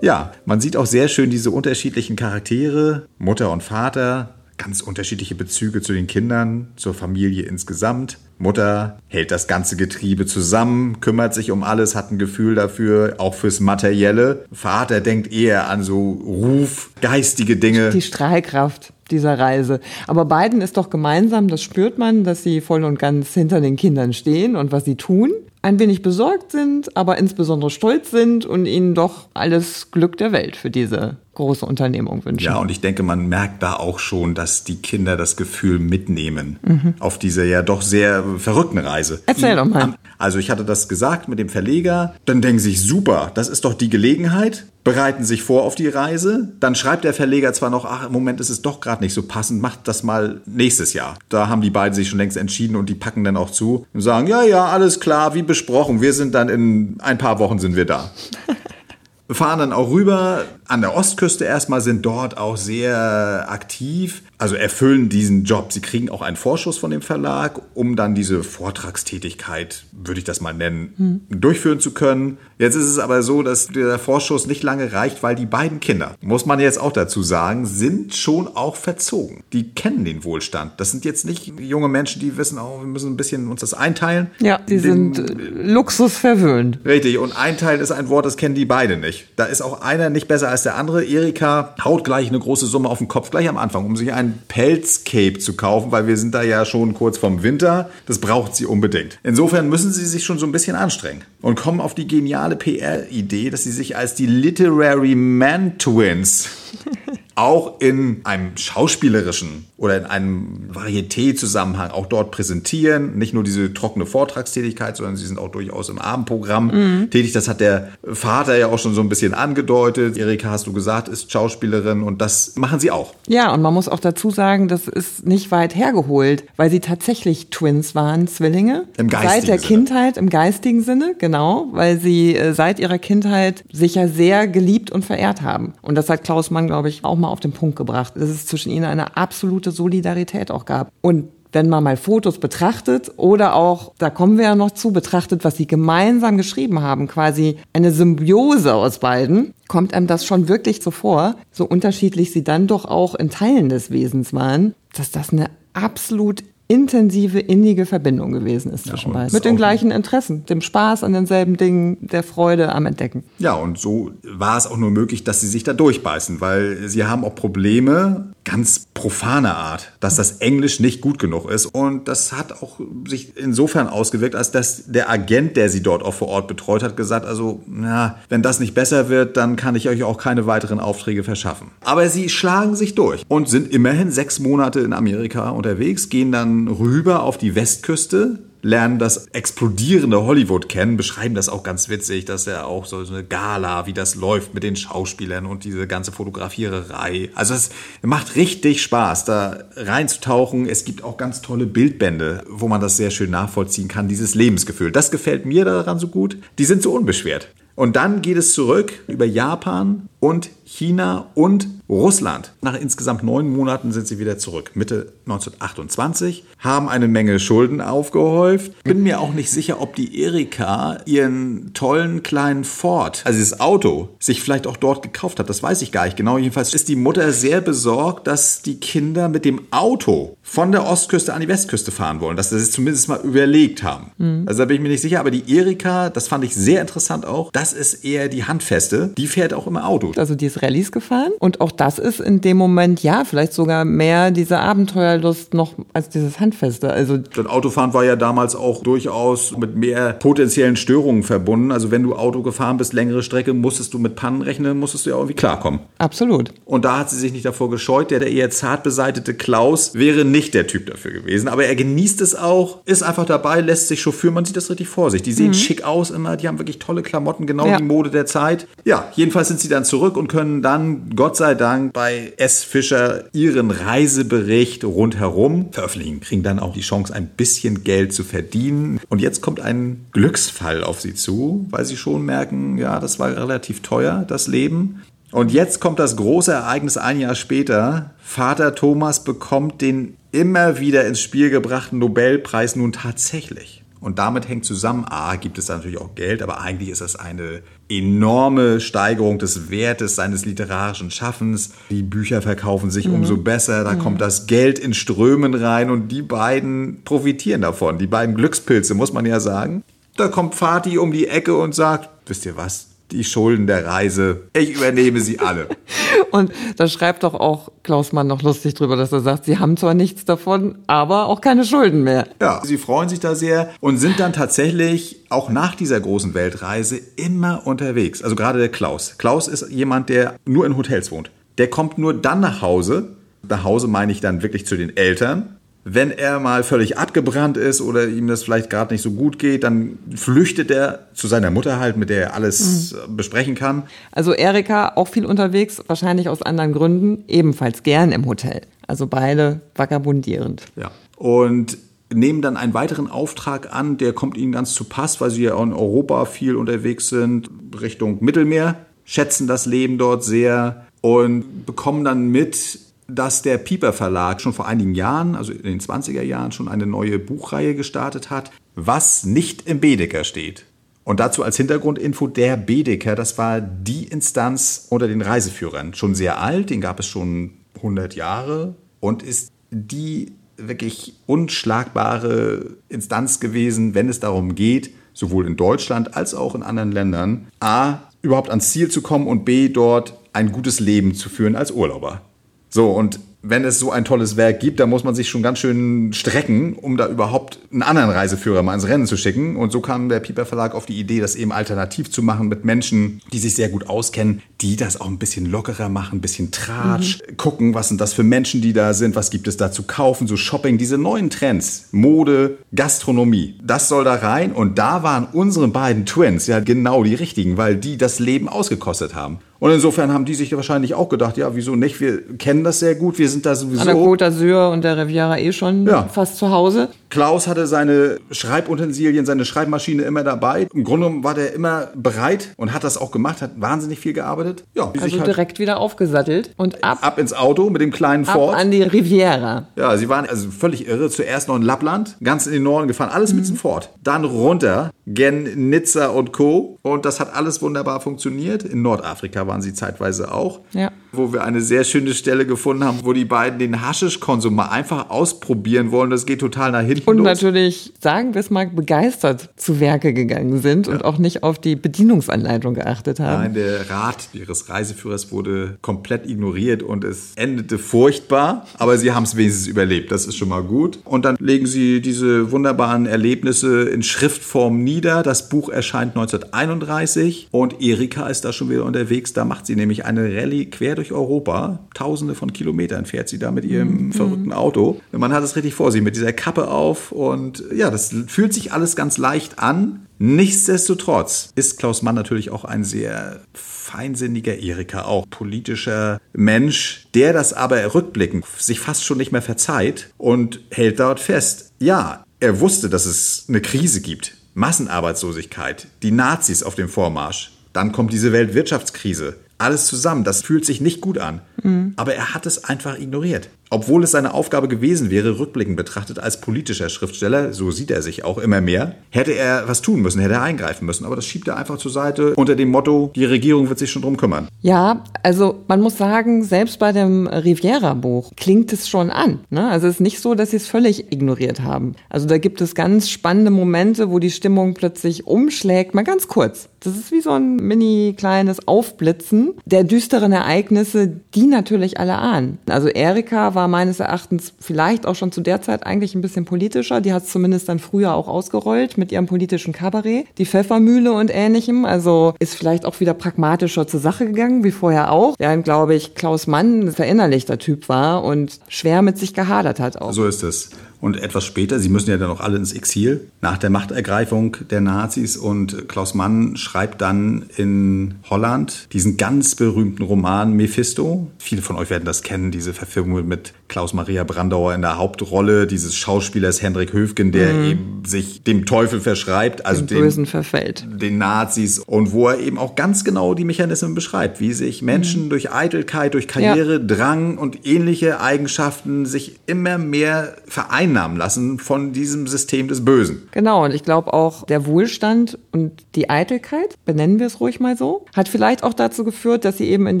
Ja, 0.00 0.30
man 0.44 0.60
sieht 0.60 0.76
auch 0.76 0.86
sehr 0.86 1.08
schön 1.08 1.30
diese 1.30 1.50
unterschiedlichen 1.50 2.14
Charaktere, 2.14 3.08
Mutter 3.18 3.50
und 3.50 3.64
Vater, 3.64 4.36
ganz 4.58 4.80
unterschiedliche 4.80 5.34
Bezüge 5.34 5.82
zu 5.82 5.92
den 5.92 6.06
Kindern, 6.06 6.68
zur 6.76 6.94
Familie 6.94 7.42
insgesamt. 7.42 8.16
Mutter 8.40 8.98
hält 9.08 9.30
das 9.30 9.46
ganze 9.46 9.76
Getriebe 9.76 10.24
zusammen, 10.24 11.00
kümmert 11.00 11.34
sich 11.34 11.50
um 11.50 11.62
alles, 11.62 11.94
hat 11.94 12.10
ein 12.10 12.18
Gefühl 12.18 12.54
dafür, 12.54 13.16
auch 13.18 13.34
fürs 13.34 13.60
Materielle. 13.60 14.46
Vater 14.50 15.00
denkt 15.02 15.30
eher 15.30 15.68
an 15.68 15.82
so 15.82 16.12
Ruf, 16.12 16.90
geistige 17.02 17.56
Dinge. 17.56 17.90
Die 17.90 18.00
Strahlkraft 18.00 18.94
dieser 19.10 19.38
Reise. 19.38 19.80
Aber 20.06 20.24
beiden 20.24 20.62
ist 20.62 20.76
doch 20.76 20.88
gemeinsam, 20.88 21.48
das 21.48 21.62
spürt 21.62 21.98
man, 21.98 22.24
dass 22.24 22.42
sie 22.42 22.60
voll 22.60 22.84
und 22.84 22.98
ganz 22.98 23.34
hinter 23.34 23.60
den 23.60 23.76
Kindern 23.76 24.12
stehen 24.12 24.56
und 24.56 24.72
was 24.72 24.84
sie 24.84 24.94
tun. 24.96 25.32
Ein 25.62 25.78
wenig 25.78 26.00
besorgt 26.00 26.52
sind, 26.52 26.96
aber 26.96 27.18
insbesondere 27.18 27.70
stolz 27.70 28.10
sind 28.10 28.46
und 28.46 28.64
ihnen 28.64 28.94
doch 28.94 29.28
alles 29.34 29.90
Glück 29.90 30.16
der 30.16 30.32
Welt 30.32 30.56
für 30.56 30.70
diese 30.70 31.18
große 31.40 31.64
Unternehmung 31.64 32.24
wünschen. 32.24 32.44
Ja, 32.44 32.56
und 32.56 32.70
ich 32.70 32.80
denke, 32.80 33.02
man 33.02 33.26
merkt 33.26 33.62
da 33.62 33.74
auch 33.74 33.98
schon, 33.98 34.34
dass 34.34 34.64
die 34.64 34.76
Kinder 34.76 35.16
das 35.16 35.36
Gefühl 35.36 35.78
mitnehmen 35.78 36.58
mhm. 36.62 36.94
auf 37.00 37.18
diese 37.18 37.44
ja 37.44 37.62
doch 37.62 37.82
sehr 37.82 38.22
verrückten 38.38 38.78
Reise. 38.78 39.22
Erzähl 39.26 39.56
doch 39.56 39.64
mal. 39.64 39.94
Also 40.18 40.38
ich 40.38 40.50
hatte 40.50 40.66
das 40.66 40.88
gesagt 40.88 41.28
mit 41.28 41.38
dem 41.38 41.48
Verleger, 41.48 42.14
dann 42.26 42.42
denken 42.42 42.58
sie 42.58 42.72
sich, 42.72 42.82
super, 42.82 43.30
das 43.34 43.48
ist 43.48 43.64
doch 43.64 43.72
die 43.72 43.88
Gelegenheit, 43.88 44.66
bereiten 44.84 45.24
sich 45.24 45.42
vor 45.42 45.62
auf 45.62 45.76
die 45.76 45.88
Reise, 45.88 46.52
dann 46.60 46.74
schreibt 46.74 47.04
der 47.04 47.14
Verleger 47.14 47.54
zwar 47.54 47.70
noch, 47.70 47.86
ach, 47.86 48.06
im 48.06 48.12
Moment 48.12 48.38
ist 48.38 48.50
es 48.50 48.60
doch 48.60 48.80
gerade 48.80 49.02
nicht 49.02 49.14
so 49.14 49.22
passend, 49.22 49.62
macht 49.62 49.88
das 49.88 50.02
mal 50.02 50.42
nächstes 50.44 50.92
Jahr. 50.92 51.16
Da 51.30 51.48
haben 51.48 51.62
die 51.62 51.70
beiden 51.70 51.94
sich 51.94 52.10
schon 52.10 52.18
längst 52.18 52.36
entschieden 52.36 52.76
und 52.76 52.90
die 52.90 52.94
packen 52.94 53.24
dann 53.24 53.38
auch 53.38 53.50
zu 53.50 53.86
und 53.94 54.02
sagen, 54.02 54.26
ja, 54.26 54.42
ja, 54.42 54.66
alles 54.66 55.00
klar, 55.00 55.34
wie 55.34 55.42
besprochen, 55.42 56.02
wir 56.02 56.12
sind 56.12 56.34
dann 56.34 56.50
in 56.50 56.98
ein 57.00 57.16
paar 57.16 57.38
Wochen 57.38 57.58
sind 57.58 57.74
wir 57.74 57.86
da. 57.86 58.10
Fahren 59.30 59.60
dann 59.60 59.72
auch 59.72 59.90
rüber 59.90 60.44
an 60.70 60.82
der 60.82 60.94
Ostküste 60.94 61.44
erstmal, 61.44 61.80
sind 61.80 62.06
dort 62.06 62.38
auch 62.38 62.56
sehr 62.56 63.46
aktiv, 63.48 64.22
also 64.38 64.54
erfüllen 64.54 65.08
diesen 65.08 65.44
Job. 65.44 65.72
Sie 65.72 65.80
kriegen 65.80 66.08
auch 66.08 66.22
einen 66.22 66.36
Vorschuss 66.36 66.78
von 66.78 66.92
dem 66.92 67.02
Verlag, 67.02 67.60
um 67.74 67.96
dann 67.96 68.14
diese 68.14 68.44
Vortragstätigkeit, 68.44 69.84
würde 69.92 70.20
ich 70.20 70.24
das 70.24 70.40
mal 70.40 70.54
nennen, 70.54 70.94
hm. 70.96 71.40
durchführen 71.40 71.80
zu 71.80 71.90
können. 71.90 72.38
Jetzt 72.58 72.76
ist 72.76 72.84
es 72.84 72.98
aber 73.00 73.22
so, 73.22 73.42
dass 73.42 73.66
der 73.66 73.98
Vorschuss 73.98 74.46
nicht 74.46 74.62
lange 74.62 74.92
reicht, 74.92 75.22
weil 75.22 75.34
die 75.34 75.46
beiden 75.46 75.80
Kinder, 75.80 76.14
muss 76.20 76.46
man 76.46 76.60
jetzt 76.60 76.80
auch 76.80 76.92
dazu 76.92 77.22
sagen, 77.22 77.66
sind 77.66 78.14
schon 78.14 78.46
auch 78.46 78.76
verzogen. 78.76 79.42
Die 79.52 79.74
kennen 79.74 80.04
den 80.04 80.22
Wohlstand. 80.22 80.78
Das 80.78 80.92
sind 80.92 81.04
jetzt 81.04 81.24
nicht 81.24 81.52
junge 81.58 81.88
Menschen, 81.88 82.20
die 82.20 82.36
wissen, 82.36 82.58
oh, 82.58 82.80
wir 82.80 82.86
müssen 82.86 83.12
ein 83.12 83.16
bisschen 83.16 83.48
uns 83.48 83.60
das 83.60 83.74
einteilen. 83.74 84.30
Ja, 84.38 84.58
die 84.58 84.78
den, 84.78 85.14
sind 85.14 85.36
Luxus 85.54 86.16
verwöhnt. 86.16 86.78
Richtig, 86.84 87.18
und 87.18 87.36
einteilen 87.36 87.80
ist 87.80 87.90
ein 87.90 88.08
Wort, 88.08 88.24
das 88.24 88.36
kennen 88.36 88.54
die 88.54 88.66
beide 88.66 88.96
nicht. 88.96 89.26
Da 89.34 89.46
ist 89.46 89.62
auch 89.62 89.80
einer 89.82 90.10
nicht 90.10 90.28
besser 90.28 90.48
als 90.48 90.59
der 90.62 90.76
andere. 90.76 91.04
Erika 91.04 91.74
haut 91.84 92.04
gleich 92.04 92.28
eine 92.28 92.38
große 92.38 92.66
Summe 92.66 92.88
auf 92.88 92.98
den 92.98 93.08
Kopf, 93.08 93.30
gleich 93.30 93.48
am 93.48 93.56
Anfang, 93.56 93.84
um 93.84 93.96
sich 93.96 94.12
ein 94.12 94.38
Pelzcape 94.48 95.38
zu 95.38 95.56
kaufen, 95.56 95.92
weil 95.92 96.06
wir 96.06 96.16
sind 96.16 96.34
da 96.34 96.42
ja 96.42 96.64
schon 96.64 96.94
kurz 96.94 97.18
vorm 97.18 97.42
Winter. 97.42 97.90
Das 98.06 98.18
braucht 98.18 98.54
sie 98.54 98.66
unbedingt. 98.66 99.18
Insofern 99.22 99.68
müssen 99.68 99.92
sie 99.92 100.06
sich 100.06 100.24
schon 100.24 100.38
so 100.38 100.46
ein 100.46 100.52
bisschen 100.52 100.76
anstrengen 100.76 101.22
und 101.40 101.56
kommen 101.56 101.80
auf 101.80 101.94
die 101.94 102.06
geniale 102.06 102.56
PR-Idee, 102.56 103.50
dass 103.50 103.64
sie 103.64 103.72
sich 103.72 103.96
als 103.96 104.14
die 104.14 104.26
Literary 104.26 105.14
Man 105.14 105.78
Twins 105.78 106.48
auch 107.34 107.80
in 107.80 108.20
einem 108.24 108.56
schauspielerischen 108.56 109.64
oder 109.76 109.96
in 109.96 110.04
einem 110.04 110.68
Varieté-Zusammenhang 110.72 111.90
auch 111.90 112.06
dort 112.06 112.30
präsentieren. 112.30 113.16
Nicht 113.16 113.32
nur 113.32 113.42
diese 113.42 113.72
trockene 113.72 114.04
Vortragstätigkeit, 114.04 114.96
sondern 114.96 115.16
sie 115.16 115.26
sind 115.26 115.38
auch 115.38 115.48
durchaus 115.48 115.88
im 115.88 115.98
Abendprogramm 115.98 116.66
mhm. 116.66 117.10
tätig. 117.10 117.32
Das 117.32 117.48
hat 117.48 117.60
der 117.60 117.88
Vater 118.04 118.58
ja 118.58 118.66
auch 118.66 118.78
schon 118.78 118.94
so 118.94 119.00
ein 119.00 119.08
bisschen 119.08 119.32
angedeutet. 119.32 120.18
Erika, 120.18 120.50
hast 120.50 120.66
du 120.66 120.74
gesagt, 120.74 121.08
ist 121.08 121.32
Schauspielerin 121.32 122.02
und 122.02 122.20
das 122.20 122.56
machen 122.56 122.78
sie 122.78 122.90
auch. 122.90 123.14
Ja, 123.26 123.54
und 123.54 123.62
man 123.62 123.72
muss 123.72 123.88
auch 123.88 124.00
dazu 124.00 124.30
sagen, 124.30 124.68
das 124.68 124.86
ist 124.86 125.26
nicht 125.26 125.50
weit 125.50 125.74
hergeholt, 125.74 126.44
weil 126.56 126.70
sie 126.70 126.80
tatsächlich 126.80 127.48
Twins 127.48 127.94
waren, 127.94 128.28
Zwillinge. 128.28 128.84
Im 128.98 129.08
geistigen 129.08 129.32
Seit 129.32 129.48
der 129.48 129.58
Sinne. 129.58 129.68
Kindheit, 129.68 130.16
im 130.18 130.28
geistigen 130.28 130.82
Sinne, 130.82 131.14
genau, 131.18 131.68
weil 131.72 131.98
sie 131.98 132.36
äh, 132.36 132.52
seit 132.52 132.78
ihrer 132.78 132.98
Kindheit 132.98 133.64
sich 133.72 133.94
ja 133.94 134.08
sehr 134.08 134.46
geliebt 134.46 134.90
und 134.90 135.06
verehrt 135.06 135.40
haben. 135.40 135.72
Und 135.80 135.94
das 135.94 136.10
hat 136.10 136.24
Klaus 136.24 136.50
Mann, 136.50 136.59
glaube 136.66 136.88
ich, 136.88 137.04
auch 137.04 137.16
mal 137.16 137.28
auf 137.28 137.40
den 137.40 137.52
Punkt 137.52 137.76
gebracht, 137.76 138.14
dass 138.16 138.28
es 138.28 138.46
zwischen 138.46 138.70
ihnen 138.70 138.84
eine 138.84 139.16
absolute 139.16 139.70
Solidarität 139.70 140.50
auch 140.50 140.64
gab. 140.64 140.90
Und 141.00 141.28
wenn 141.52 141.68
man 141.68 141.82
mal 141.82 141.96
Fotos 141.96 142.38
betrachtet 142.38 143.12
oder 143.16 143.54
auch, 143.54 143.92
da 143.98 144.10
kommen 144.10 144.38
wir 144.38 144.44
ja 144.44 144.54
noch 144.54 144.70
zu, 144.70 144.92
betrachtet, 144.92 145.44
was 145.44 145.56
sie 145.56 145.66
gemeinsam 145.66 146.36
geschrieben 146.36 146.80
haben, 146.80 147.08
quasi 147.08 147.56
eine 147.72 147.90
Symbiose 147.90 148.74
aus 148.74 148.98
beiden, 148.98 149.52
kommt 149.68 149.94
einem 149.94 150.06
das 150.06 150.24
schon 150.24 150.48
wirklich 150.48 150.82
so 150.82 150.90
vor, 150.90 151.34
so 151.50 151.64
unterschiedlich 151.64 152.32
sie 152.32 152.44
dann 152.44 152.66
doch 152.66 152.84
auch 152.84 153.14
in 153.14 153.30
Teilen 153.30 153.68
des 153.68 153.90
Wesens 153.90 154.32
waren, 154.32 154.74
dass 154.94 155.10
das 155.10 155.30
eine 155.30 155.50
absolut 155.72 156.42
intensive, 156.70 157.40
innige 157.40 157.84
Verbindung 157.84 158.30
gewesen 158.30 158.72
ist 158.72 158.86
zwischen 158.86 159.08
ja, 159.08 159.14
beiden. 159.14 159.32
Mit 159.32 159.44
den 159.44 159.56
gleichen 159.56 159.90
Interessen, 159.90 160.46
dem 160.46 160.60
Spaß 160.60 161.02
an 161.02 161.12
denselben 161.12 161.56
Dingen, 161.56 161.98
der 162.00 162.22
Freude 162.22 162.72
am 162.72 162.86
Entdecken. 162.86 163.24
Ja, 163.38 163.54
und 163.54 163.76
so 163.76 164.12
war 164.22 164.56
es 164.56 164.68
auch 164.68 164.76
nur 164.76 164.90
möglich, 164.90 165.24
dass 165.24 165.40
sie 165.40 165.48
sich 165.48 165.64
da 165.64 165.72
durchbeißen, 165.72 166.40
weil 166.40 166.88
sie 166.88 167.04
haben 167.04 167.24
auch 167.24 167.34
Probleme, 167.34 168.32
ganz 168.44 168.86
profane 168.94 169.54
Art, 169.54 169.92
dass 170.00 170.16
das 170.16 170.38
Englisch 170.38 170.80
nicht 170.80 171.00
gut 171.00 171.18
genug 171.18 171.50
ist. 171.50 171.66
Und 171.66 172.08
das 172.08 172.32
hat 172.32 172.62
auch 172.62 172.80
sich 173.06 173.36
insofern 173.36 173.88
ausgewirkt, 173.88 174.34
als 174.34 174.50
dass 174.50 174.84
der 174.86 175.10
Agent, 175.10 175.56
der 175.56 175.68
sie 175.68 175.82
dort 175.82 176.02
auch 176.02 176.14
vor 176.14 176.28
Ort 176.28 176.48
betreut 176.48 176.82
hat, 176.82 176.96
gesagt, 176.96 177.26
also, 177.26 177.62
na, 177.66 178.18
wenn 178.28 178.42
das 178.42 178.60
nicht 178.60 178.74
besser 178.74 179.08
wird, 179.08 179.36
dann 179.36 179.56
kann 179.56 179.76
ich 179.76 179.88
euch 179.88 180.02
auch 180.02 180.18
keine 180.18 180.46
weiteren 180.46 180.80
Aufträge 180.80 181.22
verschaffen. 181.22 181.68
Aber 181.80 182.08
sie 182.08 182.28
schlagen 182.28 182.76
sich 182.76 182.94
durch 182.94 183.22
und 183.28 183.48
sind 183.48 183.72
immerhin 183.72 184.10
sechs 184.10 184.38
Monate 184.38 184.80
in 184.80 184.92
Amerika 184.92 185.50
unterwegs, 185.50 186.08
gehen 186.08 186.32
dann 186.32 186.68
rüber 186.68 187.22
auf 187.22 187.38
die 187.38 187.54
Westküste, 187.54 188.38
lernen 188.62 188.98
das 188.98 189.28
explodierende 189.28 190.22
Hollywood 190.22 190.68
kennen, 190.68 190.96
beschreiben 190.96 191.34
das 191.34 191.48
auch 191.48 191.62
ganz 191.62 191.88
witzig, 191.88 192.24
dass 192.24 192.46
er 192.46 192.66
auch 192.66 192.84
so 192.84 192.98
eine 192.98 193.24
Gala, 193.24 193.86
wie 193.86 193.92
das 193.92 194.14
läuft 194.14 194.54
mit 194.54 194.62
den 194.62 194.76
Schauspielern 194.76 195.46
und 195.46 195.64
diese 195.64 195.86
ganze 195.86 196.12
Fotografiererei. 196.12 197.30
Also 197.34 197.54
es 197.54 197.70
macht 198.02 198.36
richtig 198.36 198.82
Spaß, 198.82 199.24
da 199.24 199.64
reinzutauchen. 199.76 200.66
Es 200.66 200.84
gibt 200.84 201.04
auch 201.04 201.16
ganz 201.16 201.40
tolle 201.40 201.66
Bildbände, 201.66 202.44
wo 202.48 202.68
man 202.68 202.80
das 202.80 202.96
sehr 202.96 203.10
schön 203.10 203.30
nachvollziehen 203.30 203.88
kann, 203.88 204.08
dieses 204.08 204.34
Lebensgefühl. 204.34 204.92
Das 204.92 205.10
gefällt 205.10 205.46
mir 205.46 205.64
daran 205.64 205.98
so 205.98 206.08
gut. 206.08 206.36
Die 206.58 206.64
sind 206.64 206.82
so 206.82 206.92
unbeschwert. 206.92 207.48
Und 207.74 207.96
dann 207.96 208.20
geht 208.20 208.36
es 208.36 208.52
zurück 208.52 208.92
über 209.08 209.24
Japan 209.24 210.09
und 210.20 210.50
China 210.64 211.26
und 211.34 211.66
Russland. 211.88 212.52
Nach 212.62 212.80
insgesamt 212.80 213.24
neun 213.24 213.50
Monaten 213.50 213.90
sind 213.90 214.06
sie 214.06 214.20
wieder 214.20 214.38
zurück. 214.38 214.70
Mitte 214.74 215.12
1928, 215.26 216.44
haben 216.58 216.88
eine 216.88 217.08
Menge 217.08 217.40
Schulden 217.40 217.80
aufgehäuft. 217.80 218.84
Bin 218.84 219.02
mir 219.02 219.20
auch 219.20 219.34
nicht 219.34 219.50
sicher, 219.50 219.80
ob 219.80 219.96
die 219.96 220.22
Erika 220.22 220.98
ihren 221.04 221.72
tollen 221.74 222.22
kleinen 222.22 222.62
Ford, 222.62 223.22
also 223.24 223.40
das 223.40 223.58
Auto, 223.58 224.10
sich 224.20 224.40
vielleicht 224.40 224.68
auch 224.68 224.76
dort 224.76 225.02
gekauft 225.02 225.40
hat. 225.40 225.50
Das 225.50 225.62
weiß 225.62 225.82
ich 225.82 225.90
gar 225.90 226.04
nicht 226.04 226.16
genau. 226.16 226.38
Jedenfalls 226.38 226.72
ist 226.72 226.88
die 226.88 226.96
Mutter 226.96 227.32
sehr 227.32 227.60
besorgt, 227.60 228.28
dass 228.28 228.62
die 228.62 228.78
Kinder 228.78 229.28
mit 229.28 229.44
dem 229.44 229.62
Auto 229.72 230.36
von 230.42 230.70
der 230.70 230.86
Ostküste 230.86 231.34
an 231.34 231.40
die 231.40 231.48
Westküste 231.48 231.90
fahren 231.90 232.20
wollen. 232.20 232.36
Dass 232.36 232.50
sie 232.50 232.56
es 232.56 232.70
zumindest 232.70 233.08
mal 233.08 233.20
überlegt 233.20 233.82
haben. 233.82 234.12
Mhm. 234.18 234.44
Also 234.46 234.60
da 234.60 234.66
bin 234.66 234.76
ich 234.76 234.82
mir 234.82 234.88
nicht 234.90 235.02
sicher. 235.02 235.18
Aber 235.18 235.32
die 235.32 235.52
Erika, 235.52 236.10
das 236.10 236.28
fand 236.28 236.44
ich 236.44 236.54
sehr 236.54 236.80
interessant 236.80 237.26
auch, 237.26 237.50
das 237.50 237.72
ist 237.72 238.04
eher 238.04 238.28
die 238.28 238.44
Handfeste. 238.44 239.12
Die 239.16 239.26
fährt 239.26 239.52
auch 239.52 239.66
immer 239.66 239.88
Auto. 239.88 240.09
Also 240.18 240.34
die 240.34 240.46
ist 240.46 240.62
Rallyes 240.62 240.92
gefahren. 240.92 241.32
Und 241.38 241.60
auch 241.60 241.70
das 241.70 241.98
ist 241.98 242.20
in 242.20 242.40
dem 242.40 242.56
Moment, 242.56 243.02
ja, 243.02 243.24
vielleicht 243.24 243.52
sogar 243.52 243.84
mehr 243.84 244.30
diese 244.30 244.58
Abenteuerlust 244.58 245.54
noch 245.54 245.74
als 245.92 246.08
dieses 246.08 246.40
Handfeste. 246.40 246.90
Also 246.90 247.18
das 247.18 247.46
Autofahren 247.46 247.94
war 247.94 248.04
ja 248.04 248.16
damals 248.16 248.54
auch 248.54 248.82
durchaus 248.82 249.56
mit 249.56 249.76
mehr 249.76 250.12
potenziellen 250.14 250.76
Störungen 250.76 251.22
verbunden. 251.22 251.72
Also 251.72 251.90
wenn 251.90 252.02
du 252.02 252.14
Auto 252.14 252.42
gefahren 252.42 252.76
bist, 252.76 252.92
längere 252.92 253.22
Strecke, 253.22 253.54
musstest 253.54 253.94
du 253.94 253.98
mit 253.98 254.16
Pannen 254.16 254.42
rechnen, 254.42 254.78
musstest 254.78 255.06
du 255.06 255.10
ja 255.10 255.16
irgendwie 255.16 255.34
klarkommen. 255.34 255.80
Absolut. 255.98 256.52
Und 256.64 256.84
da 256.84 256.98
hat 256.98 257.10
sie 257.10 257.18
sich 257.18 257.32
nicht 257.32 257.44
davor 257.44 257.70
gescheut. 257.70 258.10
Der, 258.10 258.18
der 258.18 258.30
eher 258.30 258.50
zart 258.50 258.82
beseitete 258.82 259.34
Klaus 259.34 259.94
wäre 259.94 260.24
nicht 260.24 260.54
der 260.54 260.66
Typ 260.66 260.86
dafür 260.86 261.12
gewesen. 261.12 261.48
Aber 261.48 261.64
er 261.64 261.74
genießt 261.74 262.20
es 262.20 262.34
auch, 262.34 262.78
ist 262.86 263.02
einfach 263.02 263.26
dabei, 263.26 263.60
lässt 263.60 263.88
sich 263.88 264.02
chauffieren. 264.02 264.34
Man 264.34 264.44
sieht 264.44 264.56
das 264.56 264.70
richtig 264.70 264.88
vor 264.88 265.10
sich. 265.10 265.22
Die 265.22 265.32
sehen 265.32 265.48
mhm. 265.48 265.54
schick 265.54 265.84
aus 265.84 266.10
immer, 266.10 266.36
die 266.36 266.48
haben 266.48 266.58
wirklich 266.58 266.78
tolle 266.78 267.02
Klamotten, 267.02 267.46
genau 267.46 267.66
ja. 267.66 267.76
die 267.76 267.84
Mode 267.84 268.10
der 268.10 268.26
Zeit. 268.26 268.66
Ja, 268.84 269.10
jedenfalls 269.14 269.48
sind 269.48 269.60
sie 269.60 269.68
dann 269.68 269.84
zurück 269.84 269.99
und 270.16 270.28
können 270.28 270.62
dann, 270.62 271.10
Gott 271.14 271.36
sei 271.36 271.54
Dank, 271.54 271.92
bei 271.92 272.32
S. 272.36 272.64
Fischer 272.64 273.24
ihren 273.32 273.70
Reisebericht 273.70 274.84
rundherum 274.84 275.72
veröffentlichen, 275.72 276.20
kriegen 276.20 276.42
dann 276.42 276.58
auch 276.58 276.72
die 276.72 276.80
Chance, 276.80 277.14
ein 277.14 277.26
bisschen 277.26 277.84
Geld 277.84 278.12
zu 278.12 278.24
verdienen. 278.24 279.00
Und 279.08 279.20
jetzt 279.20 279.40
kommt 279.40 279.60
ein 279.60 280.06
Glücksfall 280.12 280.82
auf 280.82 281.00
sie 281.00 281.14
zu, 281.14 281.66
weil 281.70 281.84
sie 281.84 281.96
schon 281.96 282.24
merken, 282.24 282.78
ja, 282.78 282.98
das 283.00 283.18
war 283.18 283.36
relativ 283.36 283.82
teuer, 283.82 284.24
das 284.26 284.46
Leben. 284.46 285.02
Und 285.32 285.52
jetzt 285.52 285.80
kommt 285.80 285.98
das 285.98 286.16
große 286.16 286.52
Ereignis 286.52 286.96
ein 286.96 287.20
Jahr 287.20 287.34
später. 287.34 288.14
Vater 288.18 288.74
Thomas 288.74 289.22
bekommt 289.22 289.80
den 289.80 290.16
immer 290.32 290.80
wieder 290.80 291.06
ins 291.06 291.20
Spiel 291.20 291.50
gebrachten 291.50 291.98
Nobelpreis 291.98 292.76
nun 292.76 292.92
tatsächlich. 292.92 293.82
Und 294.00 294.18
damit 294.18 294.48
hängt 294.48 294.64
zusammen, 294.64 295.04
a, 295.08 295.36
gibt 295.36 295.58
es 295.58 295.66
da 295.66 295.76
natürlich 295.76 295.98
auch 295.98 296.14
Geld, 296.14 296.42
aber 296.42 296.60
eigentlich 296.60 296.88
ist 296.88 297.02
das 297.02 297.16
eine 297.16 297.62
enorme 297.90 298.80
Steigerung 298.80 299.38
des 299.38 299.70
Wertes 299.70 300.14
seines 300.14 300.44
literarischen 300.46 301.10
Schaffens. 301.10 301.72
Die 301.90 302.02
Bücher 302.02 302.40
verkaufen 302.40 302.90
sich 302.90 303.08
mhm. 303.08 303.14
umso 303.14 303.36
besser, 303.36 303.84
da 303.84 303.92
mhm. 303.94 303.98
kommt 303.98 304.20
das 304.20 304.46
Geld 304.46 304.78
in 304.78 304.94
Strömen 304.94 305.54
rein 305.54 305.90
und 305.90 306.08
die 306.08 306.22
beiden 306.22 307.02
profitieren 307.04 307.62
davon. 307.62 307.98
Die 307.98 308.06
beiden 308.06 308.34
Glückspilze, 308.34 308.94
muss 308.94 309.12
man 309.12 309.26
ja 309.26 309.40
sagen. 309.40 309.82
Da 310.16 310.28
kommt 310.28 310.54
Fatih 310.54 310.98
um 310.98 311.12
die 311.12 311.28
Ecke 311.28 311.56
und 311.56 311.74
sagt, 311.74 312.08
wisst 312.26 312.46
ihr 312.46 312.56
was, 312.56 312.89
die 313.12 313.24
Schulden 313.24 313.66
der 313.66 313.86
Reise. 313.86 314.42
Ich 314.52 314.76
übernehme 314.76 315.20
sie 315.20 315.38
alle. 315.38 315.68
Und 316.30 316.52
da 316.76 316.88
schreibt 316.88 317.22
doch 317.22 317.34
auch 317.34 317.70
Klaus 317.82 318.12
Mann 318.12 318.26
noch 318.26 318.42
lustig 318.42 318.74
drüber, 318.74 318.96
dass 318.96 319.12
er 319.12 319.20
sagt, 319.20 319.44
sie 319.44 319.58
haben 319.58 319.76
zwar 319.76 319.94
nichts 319.94 320.24
davon, 320.24 320.78
aber 320.86 321.26
auch 321.26 321.40
keine 321.40 321.64
Schulden 321.64 322.02
mehr. 322.02 322.26
Ja, 322.40 322.60
sie 322.64 322.78
freuen 322.78 323.08
sich 323.08 323.20
da 323.20 323.34
sehr 323.34 323.70
und 323.80 323.98
sind 323.98 324.20
dann 324.20 324.32
tatsächlich 324.32 325.24
auch 325.28 325.50
nach 325.50 325.74
dieser 325.74 326.00
großen 326.00 326.34
Weltreise 326.34 327.00
immer 327.16 327.66
unterwegs. 327.66 328.22
Also 328.22 328.36
gerade 328.36 328.58
der 328.58 328.68
Klaus. 328.68 329.16
Klaus 329.18 329.48
ist 329.48 329.70
jemand, 329.70 330.08
der 330.08 330.36
nur 330.44 330.66
in 330.66 330.76
Hotels 330.76 331.10
wohnt. 331.10 331.30
Der 331.58 331.68
kommt 331.68 331.98
nur 331.98 332.14
dann 332.14 332.40
nach 332.40 332.62
Hause. 332.62 333.16
Nach 333.48 333.64
Hause 333.64 333.88
meine 333.88 334.12
ich 334.12 334.20
dann 334.20 334.42
wirklich 334.42 334.66
zu 334.66 334.76
den 334.76 334.96
Eltern 334.96 335.59
wenn 335.84 336.10
er 336.10 336.40
mal 336.40 336.62
völlig 336.62 336.98
abgebrannt 336.98 337.56
ist 337.56 337.80
oder 337.80 338.06
ihm 338.06 338.26
das 338.26 338.42
vielleicht 338.42 338.68
gerade 338.68 338.92
nicht 338.92 339.02
so 339.02 339.12
gut 339.12 339.38
geht, 339.38 339.64
dann 339.64 339.98
flüchtet 340.14 340.70
er 340.70 341.06
zu 341.14 341.26
seiner 341.26 341.50
Mutter 341.50 341.80
halt, 341.80 341.96
mit 341.96 342.10
der 342.10 342.22
er 342.22 342.34
alles 342.34 342.92
mhm. 342.92 343.16
besprechen 343.16 343.54
kann. 343.54 343.84
Also 344.12 344.32
Erika 344.32 344.92
auch 344.96 345.08
viel 345.08 345.24
unterwegs, 345.24 345.82
wahrscheinlich 345.86 346.28
aus 346.28 346.42
anderen 346.42 346.72
Gründen, 346.72 347.24
ebenfalls 347.28 347.82
gern 347.82 348.12
im 348.12 348.26
Hotel. 348.26 348.62
Also 348.86 349.06
beide 349.06 349.60
vagabundierend. 349.74 350.64
Ja. 350.76 350.90
Und 351.16 351.78
nehmen 352.12 352.42
dann 352.42 352.56
einen 352.56 352.74
weiteren 352.74 353.10
Auftrag 353.10 353.72
an, 353.72 353.96
der 353.96 354.12
kommt 354.12 354.36
ihnen 354.36 354.52
ganz 354.52 354.74
zu 354.74 354.84
Pass, 354.84 355.20
weil 355.20 355.30
sie 355.30 355.44
ja 355.44 355.62
in 355.62 355.72
Europa 355.72 356.24
viel 356.24 356.56
unterwegs 356.56 357.08
sind, 357.08 357.48
Richtung 357.80 358.18
Mittelmeer, 358.20 358.76
schätzen 359.04 359.46
das 359.46 359.66
Leben 359.66 359.96
dort 359.96 360.24
sehr 360.24 360.86
und 361.00 361.66
bekommen 361.66 362.04
dann 362.04 362.28
mit, 362.28 362.80
dass 363.14 363.42
der 363.42 363.58
Pieper 363.58 363.92
Verlag 363.92 364.40
schon 364.40 364.52
vor 364.52 364.66
einigen 364.66 364.94
Jahren, 364.94 365.34
also 365.34 365.52
in 365.52 365.62
den 365.62 365.80
20er 365.80 366.22
Jahren, 366.22 366.52
schon 366.52 366.68
eine 366.68 366.86
neue 366.86 367.18
Buchreihe 367.18 367.74
gestartet 367.74 368.30
hat, 368.30 368.50
was 368.74 369.24
nicht 369.24 369.66
im 369.66 369.80
Bedecker 369.80 370.24
steht. 370.24 370.64
Und 371.04 371.18
dazu 371.18 371.42
als 371.42 371.56
Hintergrundinfo, 371.56 372.26
der 372.26 372.56
Bedecker, 372.56 373.16
das 373.16 373.38
war 373.38 373.60
die 373.60 374.04
Instanz 374.04 374.86
unter 374.90 375.08
den 375.08 375.22
Reiseführern. 375.22 375.94
Schon 375.94 376.14
sehr 376.14 376.40
alt, 376.40 376.70
den 376.70 376.80
gab 376.80 377.00
es 377.00 377.06
schon 377.06 377.52
100 377.76 378.14
Jahre 378.14 378.74
und 379.00 379.22
ist 379.22 379.50
die 379.70 380.32
wirklich 380.56 381.14
unschlagbare 381.26 382.76
Instanz 382.88 383.40
gewesen, 383.40 383.94
wenn 383.94 384.08
es 384.08 384.20
darum 384.20 384.54
geht, 384.54 384.94
sowohl 385.14 385.46
in 385.46 385.56
Deutschland 385.56 386.16
als 386.16 386.34
auch 386.34 386.54
in 386.54 386.62
anderen 386.62 386.92
Ländern, 386.92 387.48
a, 387.60 387.98
überhaupt 388.22 388.50
ans 388.50 388.70
Ziel 388.70 388.90
zu 388.90 389.00
kommen 389.00 389.26
und 389.26 389.44
b, 389.44 389.68
dort 389.68 390.18
ein 390.32 390.52
gutes 390.52 390.80
Leben 390.80 391.14
zu 391.14 391.28
führen 391.28 391.56
als 391.56 391.70
Urlauber. 391.70 392.22
So, 392.70 392.90
und 392.90 393.20
wenn 393.42 393.64
es 393.64 393.78
so 393.78 393.90
ein 393.90 394.04
tolles 394.04 394.36
Werk 394.36 394.60
gibt, 394.60 394.80
dann 394.80 394.90
muss 394.90 395.02
man 395.02 395.14
sich 395.14 395.28
schon 395.28 395.42
ganz 395.42 395.58
schön 395.58 396.12
strecken, 396.12 396.74
um 396.74 396.96
da 396.96 397.08
überhaupt 397.08 397.58
einen 397.72 397.82
anderen 397.82 398.10
Reiseführer 398.10 398.62
mal 398.62 398.74
ins 398.74 398.86
Rennen 398.86 399.06
zu 399.06 399.16
schicken. 399.16 399.56
Und 399.56 399.72
so 399.72 399.80
kam 399.80 400.10
der 400.10 400.20
Pieper 400.20 400.44
Verlag 400.44 400.74
auf 400.74 400.84
die 400.84 400.98
Idee, 400.98 401.20
das 401.20 401.36
eben 401.36 401.50
alternativ 401.50 402.10
zu 402.10 402.22
machen 402.22 402.48
mit 402.48 402.64
Menschen, 402.64 403.22
die 403.32 403.38
sich 403.38 403.54
sehr 403.54 403.70
gut 403.70 403.88
auskennen, 403.88 404.42
die 404.60 404.76
das 404.76 405.00
auch 405.00 405.06
ein 405.06 405.18
bisschen 405.18 405.46
lockerer 405.46 405.88
machen, 405.88 406.18
ein 406.18 406.20
bisschen 406.20 406.50
Tratsch, 406.50 407.18
mhm. 407.18 407.36
gucken, 407.38 407.74
was 407.74 407.88
sind 407.88 408.00
das 408.00 408.12
für 408.12 408.24
Menschen, 408.24 408.60
die 408.60 408.74
da 408.74 408.92
sind, 408.92 409.16
was 409.16 409.30
gibt 409.30 409.48
es 409.48 409.56
da 409.56 409.72
zu 409.72 409.84
kaufen, 409.84 410.26
so 410.26 410.36
Shopping, 410.36 410.76
diese 410.76 410.98
neuen 410.98 411.30
Trends, 411.30 411.88
Mode, 411.92 412.58
Gastronomie. 412.74 413.58
Das 413.62 413.88
soll 413.88 414.04
da 414.04 414.16
rein 414.16 414.52
und 414.52 414.78
da 414.78 415.02
waren 415.02 415.26
unsere 415.32 415.68
beiden 415.68 416.04
Twins 416.04 416.46
ja 416.46 416.60
genau 416.60 417.04
die 417.04 417.14
richtigen, 417.14 417.56
weil 417.56 417.76
die 417.76 417.96
das 417.96 418.18
Leben 418.18 418.50
ausgekostet 418.50 419.14
haben. 419.14 419.38
Und 419.60 419.70
insofern 419.70 420.10
haben 420.10 420.24
die 420.24 420.34
sich 420.34 420.56
wahrscheinlich 420.56 420.94
auch 420.94 421.10
gedacht, 421.10 421.36
ja, 421.36 421.54
wieso 421.54 421.76
nicht? 421.76 422.00
Wir 422.00 422.22
kennen 422.38 422.64
das 422.64 422.80
sehr 422.80 422.94
gut, 422.94 423.18
wir 423.18 423.28
sind 423.28 423.44
da 423.44 423.54
sowieso. 423.54 423.82
An 423.82 423.86
der 423.86 423.96
Côte 423.96 424.24
d'Azur 424.24 424.72
und 424.72 424.82
der 424.82 424.96
Riviera 424.96 425.38
eh 425.38 425.52
schon 425.52 425.86
ja. 425.86 426.04
fast 426.04 426.38
zu 426.38 426.50
Hause. 426.50 426.88
Klaus 427.10 427.48
hatte 427.48 427.66
seine 427.66 428.18
Schreibutensilien, 428.30 429.26
seine 429.26 429.44
Schreibmaschine 429.44 430.02
immer 430.04 430.22
dabei. 430.22 430.68
Im 430.72 430.84
Grunde 430.84 431.06
genommen 431.06 431.24
war 431.24 431.34
der 431.34 431.52
immer 431.52 431.88
bereit 431.94 432.50
und 432.56 432.72
hat 432.72 432.84
das 432.84 432.96
auch 432.96 433.10
gemacht, 433.10 433.42
hat 433.42 433.60
wahnsinnig 433.60 433.98
viel 433.98 434.12
gearbeitet. 434.12 434.64
Ja, 434.74 434.92
also 434.98 435.18
halt 435.18 435.26
direkt 435.26 435.58
wieder 435.58 435.78
aufgesattelt 435.78 436.54
und 436.56 436.84
ab. 436.84 436.98
Ab 437.02 437.18
ins 437.18 437.32
Auto 437.32 437.68
mit 437.68 437.82
dem 437.82 437.90
kleinen 437.90 438.26
ab 438.26 438.34
Ford. 438.34 438.56
an 438.56 438.70
die 438.70 438.82
Riviera. 438.82 439.66
Ja, 439.76 439.96
sie 439.96 440.08
waren 440.08 440.26
also 440.26 440.50
völlig 440.50 440.86
irre. 440.86 441.10
Zuerst 441.10 441.48
noch 441.48 441.56
in 441.56 441.62
Lappland, 441.62 442.16
ganz 442.22 442.46
in 442.46 442.52
den 442.52 442.62
Norden 442.62 442.86
gefahren, 442.86 443.10
alles 443.10 443.32
mhm. 443.32 443.40
mit 443.40 443.48
dem 443.48 443.56
Ford. 443.56 443.90
Dann 444.02 444.24
runter, 444.24 444.90
gen 445.06 445.68
Nizza 445.68 446.08
und 446.08 446.32
Co. 446.32 446.78
Und 446.82 447.04
das 447.04 447.18
hat 447.18 447.34
alles 447.34 447.60
wunderbar 447.60 448.00
funktioniert. 448.00 448.62
In 448.62 448.82
Nordafrika 448.82 449.46
waren 449.48 449.62
sie 449.62 449.74
zeitweise 449.74 450.32
auch. 450.32 450.60
Ja 450.72 450.92
wo 451.12 451.32
wir 451.32 451.42
eine 451.42 451.60
sehr 451.60 451.84
schöne 451.84 452.14
Stelle 452.14 452.46
gefunden 452.46 452.84
haben, 452.84 453.00
wo 453.02 453.12
die 453.12 453.24
beiden 453.24 453.58
den 453.58 453.84
Haschischkonsum 453.84 454.54
mal 454.54 454.68
einfach 454.68 455.10
ausprobieren 455.10 455.90
wollen. 455.90 456.10
Das 456.10 456.26
geht 456.26 456.40
total 456.40 456.70
nach 456.70 456.82
hinten 456.82 456.99
Und 457.06 457.18
los. 457.18 457.24
natürlich, 457.24 457.92
sagen 458.00 458.34
wir 458.34 458.40
es 458.40 458.50
mal, 458.50 458.66
begeistert 458.68 459.50
zu 459.56 459.80
Werke 459.80 460.12
gegangen 460.12 460.60
sind 460.60 460.86
ja. 460.86 460.94
und 460.94 461.04
auch 461.04 461.18
nicht 461.18 461.42
auf 461.42 461.58
die 461.58 461.76
Bedienungsanleitung 461.76 462.74
geachtet 462.74 463.20
haben. 463.20 463.42
Nein, 463.42 463.54
der 463.54 463.90
Rat 463.90 464.28
ihres 464.32 464.68
Reiseführers 464.68 465.32
wurde 465.32 465.78
komplett 465.82 466.28
ignoriert 466.28 466.82
und 466.82 467.04
es 467.04 467.32
endete 467.36 467.78
furchtbar. 467.78 468.66
Aber 468.78 468.98
sie 468.98 469.12
haben 469.12 469.24
es 469.24 469.36
wenigstens 469.36 469.66
überlebt. 469.66 470.12
Das 470.12 470.26
ist 470.26 470.36
schon 470.36 470.48
mal 470.48 470.62
gut. 470.62 470.98
Und 471.04 471.24
dann 471.24 471.36
legen 471.38 471.66
sie 471.66 472.00
diese 472.00 472.52
wunderbaren 472.52 473.06
Erlebnisse 473.06 473.88
in 473.88 474.02
Schriftform 474.02 474.82
nieder. 474.82 475.22
Das 475.22 475.48
Buch 475.48 475.68
erscheint 475.68 476.16
1931 476.16 477.48
und 477.50 477.80
Erika 477.80 478.28
ist 478.28 478.44
da 478.44 478.52
schon 478.52 478.70
wieder 478.70 478.84
unterwegs. 478.84 479.32
Da 479.32 479.44
macht 479.44 479.66
sie 479.66 479.76
nämlich 479.76 480.04
eine 480.04 480.34
Rallye 480.34 480.66
quer 480.66 480.94
durch 480.94 481.12
Europa. 481.12 481.80
Tausende 481.94 482.34
von 482.34 482.52
Kilometern 482.52 483.06
fährt 483.06 483.28
sie 483.28 483.38
da 483.38 483.50
mit 483.50 483.64
ihrem 483.64 484.06
mhm. 484.06 484.12
verrückten 484.12 484.52
Auto. 484.52 485.00
Man 485.12 485.32
hat 485.32 485.44
es 485.44 485.56
richtig 485.56 485.74
vor 485.74 485.92
sich 485.92 486.02
mit 486.02 486.16
dieser 486.16 486.32
Kappe 486.32 486.68
auf 486.68 486.89
und 487.12 487.64
ja, 487.74 487.90
das 487.90 488.14
fühlt 488.26 488.54
sich 488.54 488.72
alles 488.72 488.96
ganz 488.96 489.18
leicht 489.18 489.58
an. 489.58 490.06
Nichtsdestotrotz 490.18 491.50
ist 491.54 491.78
Klaus 491.78 492.02
Mann 492.02 492.14
natürlich 492.14 492.50
auch 492.50 492.64
ein 492.64 492.84
sehr 492.84 493.40
feinsinniger 493.54 494.58
Erika, 494.58 495.04
auch 495.04 495.24
politischer 495.30 496.20
Mensch, 496.32 497.06
der 497.14 497.32
das 497.32 497.52
aber 497.52 497.94
rückblickend 497.94 498.44
sich 498.58 498.80
fast 498.80 499.04
schon 499.04 499.18
nicht 499.18 499.32
mehr 499.32 499.42
verzeiht 499.42 500.10
und 500.18 500.60
hält 500.70 501.00
dort 501.00 501.20
fest. 501.20 501.72
Ja, 501.78 502.24
er 502.38 502.60
wusste, 502.60 502.90
dass 502.90 503.06
es 503.06 503.46
eine 503.48 503.60
Krise 503.62 504.00
gibt. 504.00 504.36
Massenarbeitslosigkeit, 504.54 505.86
die 506.02 506.10
Nazis 506.10 506.62
auf 506.62 506.74
dem 506.74 506.88
Vormarsch. 506.88 507.52
Dann 507.72 507.92
kommt 507.92 508.12
diese 508.12 508.32
Weltwirtschaftskrise 508.32 509.36
alles 509.60 509.86
zusammen. 509.86 510.24
Das 510.24 510.42
fühlt 510.42 510.64
sich 510.64 510.80
nicht 510.80 511.00
gut 511.00 511.18
an. 511.18 511.40
Mhm. 511.62 511.92
Aber 511.96 512.14
er 512.14 512.34
hat 512.34 512.46
es 512.46 512.64
einfach 512.64 512.98
ignoriert 512.98 513.48
obwohl 513.70 514.02
es 514.02 514.10
seine 514.10 514.34
Aufgabe 514.34 514.66
gewesen 514.68 515.10
wäre, 515.10 515.38
rückblickend 515.38 515.76
betrachtet 515.76 516.18
als 516.18 516.40
politischer 516.40 516.88
Schriftsteller, 516.88 517.52
so 517.52 517.70
sieht 517.70 517.90
er 517.90 518.02
sich 518.02 518.24
auch 518.24 518.38
immer 518.38 518.60
mehr, 518.60 518.96
hätte 519.10 519.32
er 519.32 519.68
was 519.68 519.80
tun 519.80 520.00
müssen, 520.00 520.20
hätte 520.20 520.34
er 520.34 520.42
eingreifen 520.42 520.86
müssen. 520.86 521.04
Aber 521.04 521.16
das 521.16 521.24
schiebt 521.24 521.46
er 521.48 521.56
einfach 521.56 521.78
zur 521.78 521.92
Seite 521.92 522.34
unter 522.34 522.56
dem 522.56 522.70
Motto, 522.70 523.12
die 523.14 523.24
Regierung 523.24 523.68
wird 523.68 523.78
sich 523.78 523.90
schon 523.90 524.02
drum 524.02 524.16
kümmern. 524.16 524.48
Ja, 524.60 525.04
also 525.22 525.64
man 525.68 525.80
muss 525.80 525.96
sagen, 525.96 526.42
selbst 526.42 526.78
bei 526.80 526.92
dem 526.92 527.28
Riviera-Buch 527.28 528.32
klingt 528.36 528.72
es 528.72 528.88
schon 528.88 529.10
an. 529.10 529.40
Ne? 529.50 529.68
Also 529.68 529.86
es 529.86 529.94
ist 529.94 530.00
nicht 530.00 530.20
so, 530.20 530.34
dass 530.34 530.50
sie 530.50 530.56
es 530.56 530.66
völlig 530.66 531.12
ignoriert 531.12 531.60
haben. 531.60 531.94
Also 532.08 532.26
da 532.26 532.38
gibt 532.38 532.60
es 532.60 532.74
ganz 532.74 533.08
spannende 533.08 533.52
Momente, 533.52 534.10
wo 534.10 534.18
die 534.18 534.30
Stimmung 534.30 534.74
plötzlich 534.74 535.26
umschlägt, 535.26 535.94
mal 535.94 536.02
ganz 536.02 536.26
kurz. 536.26 536.68
Das 536.80 536.96
ist 536.96 537.12
wie 537.12 537.20
so 537.20 537.30
ein 537.30 537.56
mini 537.56 538.14
kleines 538.16 538.66
Aufblitzen 538.66 539.52
der 539.66 539.84
düsteren 539.84 540.32
Ereignisse, 540.32 541.08
die 541.34 541.46
natürlich 541.46 542.00
alle 542.00 542.16
ahnen. 542.16 542.58
Also 542.68 542.88
Erika 542.88 543.54
war 543.54 543.59
war 543.60 543.68
meines 543.68 544.00
Erachtens 544.00 544.54
vielleicht 544.58 545.04
auch 545.04 545.14
schon 545.14 545.32
zu 545.32 545.42
der 545.42 545.60
Zeit 545.60 545.84
eigentlich 545.84 546.14
ein 546.14 546.22
bisschen 546.22 546.46
politischer. 546.46 547.02
Die 547.02 547.12
hat 547.12 547.24
es 547.24 547.30
zumindest 547.30 547.68
dann 547.68 547.78
früher 547.78 548.14
auch 548.14 548.26
ausgerollt 548.26 548.96
mit 548.96 549.12
ihrem 549.12 549.26
politischen 549.26 549.74
Kabarett. 549.74 550.24
Die 550.38 550.46
Pfeffermühle 550.46 551.12
und 551.12 551.30
ähnlichem. 551.30 551.84
Also 551.84 552.32
ist 552.38 552.54
vielleicht 552.54 552.86
auch 552.86 553.00
wieder 553.00 553.12
pragmatischer 553.12 553.86
zur 553.86 554.00
Sache 554.00 554.24
gegangen, 554.24 554.64
wie 554.64 554.70
vorher 554.70 555.12
auch. 555.12 555.34
Während, 555.38 555.64
glaube 555.64 555.94
ich, 555.94 556.14
Klaus 556.14 556.46
Mann 556.46 556.80
ein 556.80 556.92
verinnerlichter 556.92 557.58
Typ 557.58 557.90
war 557.90 558.24
und 558.24 558.60
schwer 558.68 559.02
mit 559.02 559.18
sich 559.18 559.34
gehadert 559.34 559.78
hat 559.78 560.00
auch. 560.00 560.14
So 560.14 560.26
ist 560.26 560.42
es. 560.42 560.70
Und 561.00 561.16
etwas 561.16 561.44
später, 561.44 561.78
sie 561.78 561.88
müssen 561.88 562.10
ja 562.10 562.18
dann 562.18 562.30
auch 562.30 562.40
alle 562.40 562.56
ins 562.56 562.72
Exil, 562.72 563.28
nach 563.40 563.58
der 563.58 563.70
Machtergreifung 563.70 564.56
der 564.70 564.80
Nazis. 564.80 565.36
Und 565.36 565.88
Klaus 565.88 566.14
Mann 566.14 566.56
schreibt 566.56 567.00
dann 567.00 567.46
in 567.56 568.16
Holland 568.28 568.88
diesen 568.92 569.16
ganz 569.16 569.54
berühmten 569.54 570.02
Roman 570.02 570.52
Mephisto. 570.52 571.30
Viele 571.38 571.62
von 571.62 571.76
euch 571.76 571.90
werden 571.90 572.04
das 572.04 572.22
kennen, 572.22 572.50
diese 572.50 572.74
Verfilmung 572.74 573.26
mit 573.26 573.54
Klaus 573.70 573.94
Maria 573.94 574.24
Brandauer 574.24 574.74
in 574.74 574.82
der 574.82 574.98
Hauptrolle, 574.98 575.68
dieses 575.68 575.94
Schauspielers 575.94 576.60
Hendrik 576.60 576.92
Höfgen, 576.92 577.30
der 577.30 577.52
mhm. 577.52 577.64
eben 577.64 578.02
sich 578.04 578.42
dem 578.42 578.66
Teufel 578.66 579.00
verschreibt, 579.00 579.64
also 579.64 579.82
dem 579.82 580.00
Bösen 580.00 580.26
verfällt. 580.26 580.86
Den 581.00 581.18
Nazis. 581.18 581.78
Und 581.78 582.10
wo 582.10 582.28
er 582.28 582.40
eben 582.40 582.58
auch 582.58 582.74
ganz 582.74 583.04
genau 583.04 583.34
die 583.34 583.44
Mechanismen 583.44 583.94
beschreibt, 583.94 584.40
wie 584.40 584.52
sich 584.52 584.82
Menschen 584.82 585.26
mhm. 585.26 585.30
durch 585.30 585.52
Eitelkeit, 585.52 586.14
durch 586.14 586.26
Karriere, 586.26 586.72
ja. 586.72 586.78
Drang 586.80 587.38
und 587.38 587.64
ähnliche 587.64 588.20
Eigenschaften 588.20 589.06
sich 589.06 589.38
immer 589.46 589.78
mehr 589.78 590.34
vereinnahmen 590.46 591.16
lassen 591.16 591.60
von 591.60 591.92
diesem 591.92 592.26
System 592.26 592.66
des 592.66 592.84
Bösen. 592.84 593.28
Genau, 593.30 593.64
und 593.64 593.72
ich 593.72 593.84
glaube 593.84 594.12
auch 594.12 594.46
der 594.46 594.66
Wohlstand 594.66 595.38
und 595.52 595.70
die 595.94 596.10
Eitelkeit, 596.10 596.74
benennen 596.84 597.20
wir 597.20 597.28
es 597.28 597.38
ruhig 597.38 597.60
mal 597.60 597.76
so, 597.76 598.04
hat 598.16 598.28
vielleicht 598.28 598.64
auch 598.64 598.74
dazu 598.74 599.04
geführt, 599.04 599.44
dass 599.44 599.58
sie 599.58 599.68
eben 599.68 599.86
in 599.86 600.00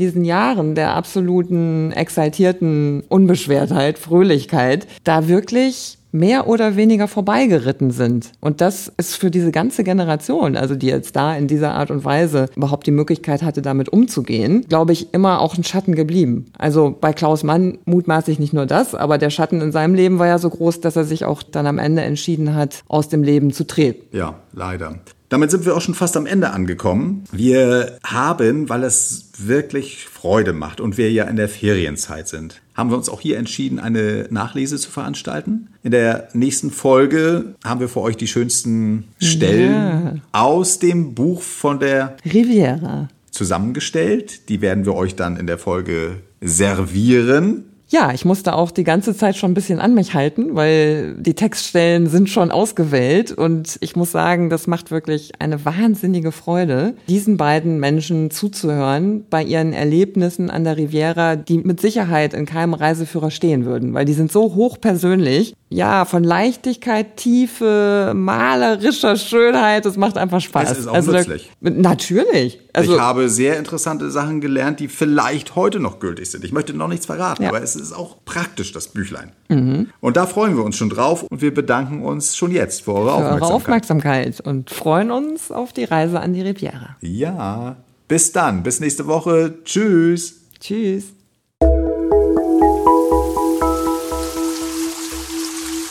diesen 0.00 0.24
Jahren 0.24 0.74
der 0.74 0.96
absoluten 0.96 1.92
exaltierten 1.92 3.04
Unbeschwertheit, 3.08 3.59
Fröhlichkeit, 3.98 4.86
da 5.04 5.28
wirklich 5.28 5.98
mehr 6.12 6.48
oder 6.48 6.76
weniger 6.76 7.08
vorbeigeritten 7.08 7.90
sind. 7.90 8.32
Und 8.40 8.60
das 8.60 8.92
ist 8.96 9.16
für 9.16 9.30
diese 9.30 9.52
ganze 9.52 9.84
Generation, 9.84 10.56
also 10.56 10.74
die 10.74 10.88
jetzt 10.88 11.16
da 11.16 11.36
in 11.36 11.46
dieser 11.46 11.74
Art 11.74 11.90
und 11.90 12.04
Weise 12.04 12.48
überhaupt 12.56 12.86
die 12.86 12.92
Möglichkeit 12.92 13.42
hatte, 13.42 13.62
damit 13.62 13.88
umzugehen, 13.88 14.64
glaube 14.68 14.92
ich, 14.92 15.14
immer 15.14 15.40
auch 15.40 15.56
ein 15.56 15.64
Schatten 15.64 15.94
geblieben. 15.94 16.46
Also 16.58 16.96
bei 17.00 17.12
Klaus 17.12 17.42
Mann 17.42 17.78
mutmaßlich 17.84 18.38
nicht 18.38 18.52
nur 18.52 18.66
das, 18.66 18.94
aber 18.94 19.18
der 19.18 19.30
Schatten 19.30 19.60
in 19.60 19.72
seinem 19.72 19.94
Leben 19.94 20.18
war 20.18 20.26
ja 20.26 20.38
so 20.38 20.50
groß, 20.50 20.80
dass 20.80 20.96
er 20.96 21.04
sich 21.04 21.24
auch 21.24 21.42
dann 21.42 21.66
am 21.66 21.78
Ende 21.78 22.02
entschieden 22.02 22.54
hat, 22.54 22.82
aus 22.88 23.08
dem 23.08 23.22
Leben 23.22 23.52
zu 23.52 23.66
treten. 23.66 24.16
Ja, 24.16 24.34
leider. 24.52 24.98
Damit 25.28 25.52
sind 25.52 25.64
wir 25.64 25.76
auch 25.76 25.80
schon 25.80 25.94
fast 25.94 26.16
am 26.16 26.26
Ende 26.26 26.50
angekommen. 26.50 27.22
Wir 27.30 27.98
haben, 28.02 28.68
weil 28.68 28.82
es 28.82 29.30
wirklich 29.38 30.06
Freude 30.06 30.52
macht 30.52 30.80
und 30.80 30.98
wir 30.98 31.12
ja 31.12 31.24
in 31.24 31.36
der 31.36 31.48
Ferienzeit 31.48 32.26
sind, 32.26 32.60
haben 32.80 32.90
wir 32.90 32.96
uns 32.96 33.10
auch 33.10 33.20
hier 33.20 33.38
entschieden, 33.38 33.78
eine 33.78 34.26
Nachlese 34.30 34.78
zu 34.78 34.90
veranstalten. 34.90 35.68
In 35.82 35.90
der 35.90 36.28
nächsten 36.32 36.70
Folge 36.70 37.54
haben 37.62 37.78
wir 37.78 37.88
für 37.88 38.00
euch 38.00 38.16
die 38.16 38.26
schönsten 38.26 39.04
Stellen 39.20 39.72
ja. 39.72 40.14
aus 40.32 40.78
dem 40.78 41.14
Buch 41.14 41.42
von 41.42 41.78
der 41.78 42.16
Riviera 42.24 43.08
zusammengestellt. 43.30 44.48
Die 44.48 44.62
werden 44.62 44.86
wir 44.86 44.94
euch 44.94 45.14
dann 45.14 45.36
in 45.36 45.46
der 45.46 45.58
Folge 45.58 46.16
servieren. 46.40 47.64
Ja, 47.92 48.12
ich 48.12 48.24
musste 48.24 48.54
auch 48.54 48.70
die 48.70 48.84
ganze 48.84 49.16
Zeit 49.16 49.36
schon 49.36 49.50
ein 49.50 49.54
bisschen 49.54 49.80
an 49.80 49.94
mich 49.94 50.14
halten, 50.14 50.54
weil 50.54 51.16
die 51.16 51.34
Textstellen 51.34 52.06
sind 52.06 52.30
schon 52.30 52.52
ausgewählt 52.52 53.32
und 53.32 53.78
ich 53.80 53.96
muss 53.96 54.12
sagen, 54.12 54.48
das 54.48 54.68
macht 54.68 54.92
wirklich 54.92 55.32
eine 55.40 55.64
wahnsinnige 55.64 56.30
Freude, 56.30 56.94
diesen 57.08 57.36
beiden 57.36 57.80
Menschen 57.80 58.30
zuzuhören 58.30 59.24
bei 59.28 59.42
ihren 59.42 59.72
Erlebnissen 59.72 60.50
an 60.50 60.62
der 60.62 60.76
Riviera, 60.76 61.34
die 61.34 61.58
mit 61.58 61.80
Sicherheit 61.80 62.32
in 62.32 62.46
keinem 62.46 62.74
Reiseführer 62.74 63.32
stehen 63.32 63.64
würden, 63.64 63.92
weil 63.92 64.04
die 64.04 64.12
sind 64.12 64.30
so 64.30 64.54
hochpersönlich. 64.54 65.54
Ja, 65.72 66.04
von 66.04 66.24
Leichtigkeit, 66.24 67.16
Tiefe, 67.16 68.12
malerischer 68.12 69.14
Schönheit, 69.16 69.84
das 69.84 69.96
macht 69.96 70.18
einfach 70.18 70.40
Spaß. 70.40 70.72
Es 70.72 70.78
ist 70.78 70.86
auch 70.88 70.94
also 70.94 71.12
nützlich. 71.12 71.48
Da, 71.60 71.70
natürlich. 71.70 72.60
Also, 72.72 72.94
ich 72.94 73.00
habe 73.00 73.28
sehr 73.28 73.56
interessante 73.56 74.10
Sachen 74.10 74.40
gelernt, 74.40 74.80
die 74.80 74.88
vielleicht 74.88 75.54
heute 75.54 75.78
noch 75.78 76.00
gültig 76.00 76.28
sind. 76.28 76.44
Ich 76.44 76.50
möchte 76.50 76.74
noch 76.74 76.88
nichts 76.88 77.06
verraten, 77.06 77.44
ja. 77.44 77.50
aber 77.50 77.62
es 77.62 77.76
ist 77.76 77.92
auch 77.92 78.16
praktisch, 78.24 78.72
das 78.72 78.88
Büchlein. 78.88 79.30
Mhm. 79.48 79.90
Und 80.00 80.16
da 80.16 80.26
freuen 80.26 80.56
wir 80.56 80.64
uns 80.64 80.76
schon 80.76 80.90
drauf 80.90 81.22
und 81.22 81.40
wir 81.40 81.54
bedanken 81.54 82.02
uns 82.02 82.36
schon 82.36 82.50
jetzt 82.50 82.82
für 82.82 82.94
eure 82.94 83.04
für 83.04 83.12
Aufmerksamkeit. 83.12 83.42
Eure 83.42 83.54
Aufmerksamkeit 83.54 84.40
und 84.40 84.70
freuen 84.70 85.12
uns 85.12 85.52
auf 85.52 85.72
die 85.72 85.84
Reise 85.84 86.18
an 86.18 86.32
die 86.32 86.42
Riviera. 86.42 86.96
Ja, 87.00 87.76
bis 88.08 88.32
dann, 88.32 88.64
bis 88.64 88.80
nächste 88.80 89.06
Woche. 89.06 89.54
Tschüss. 89.64 90.40
Tschüss. 90.58 91.12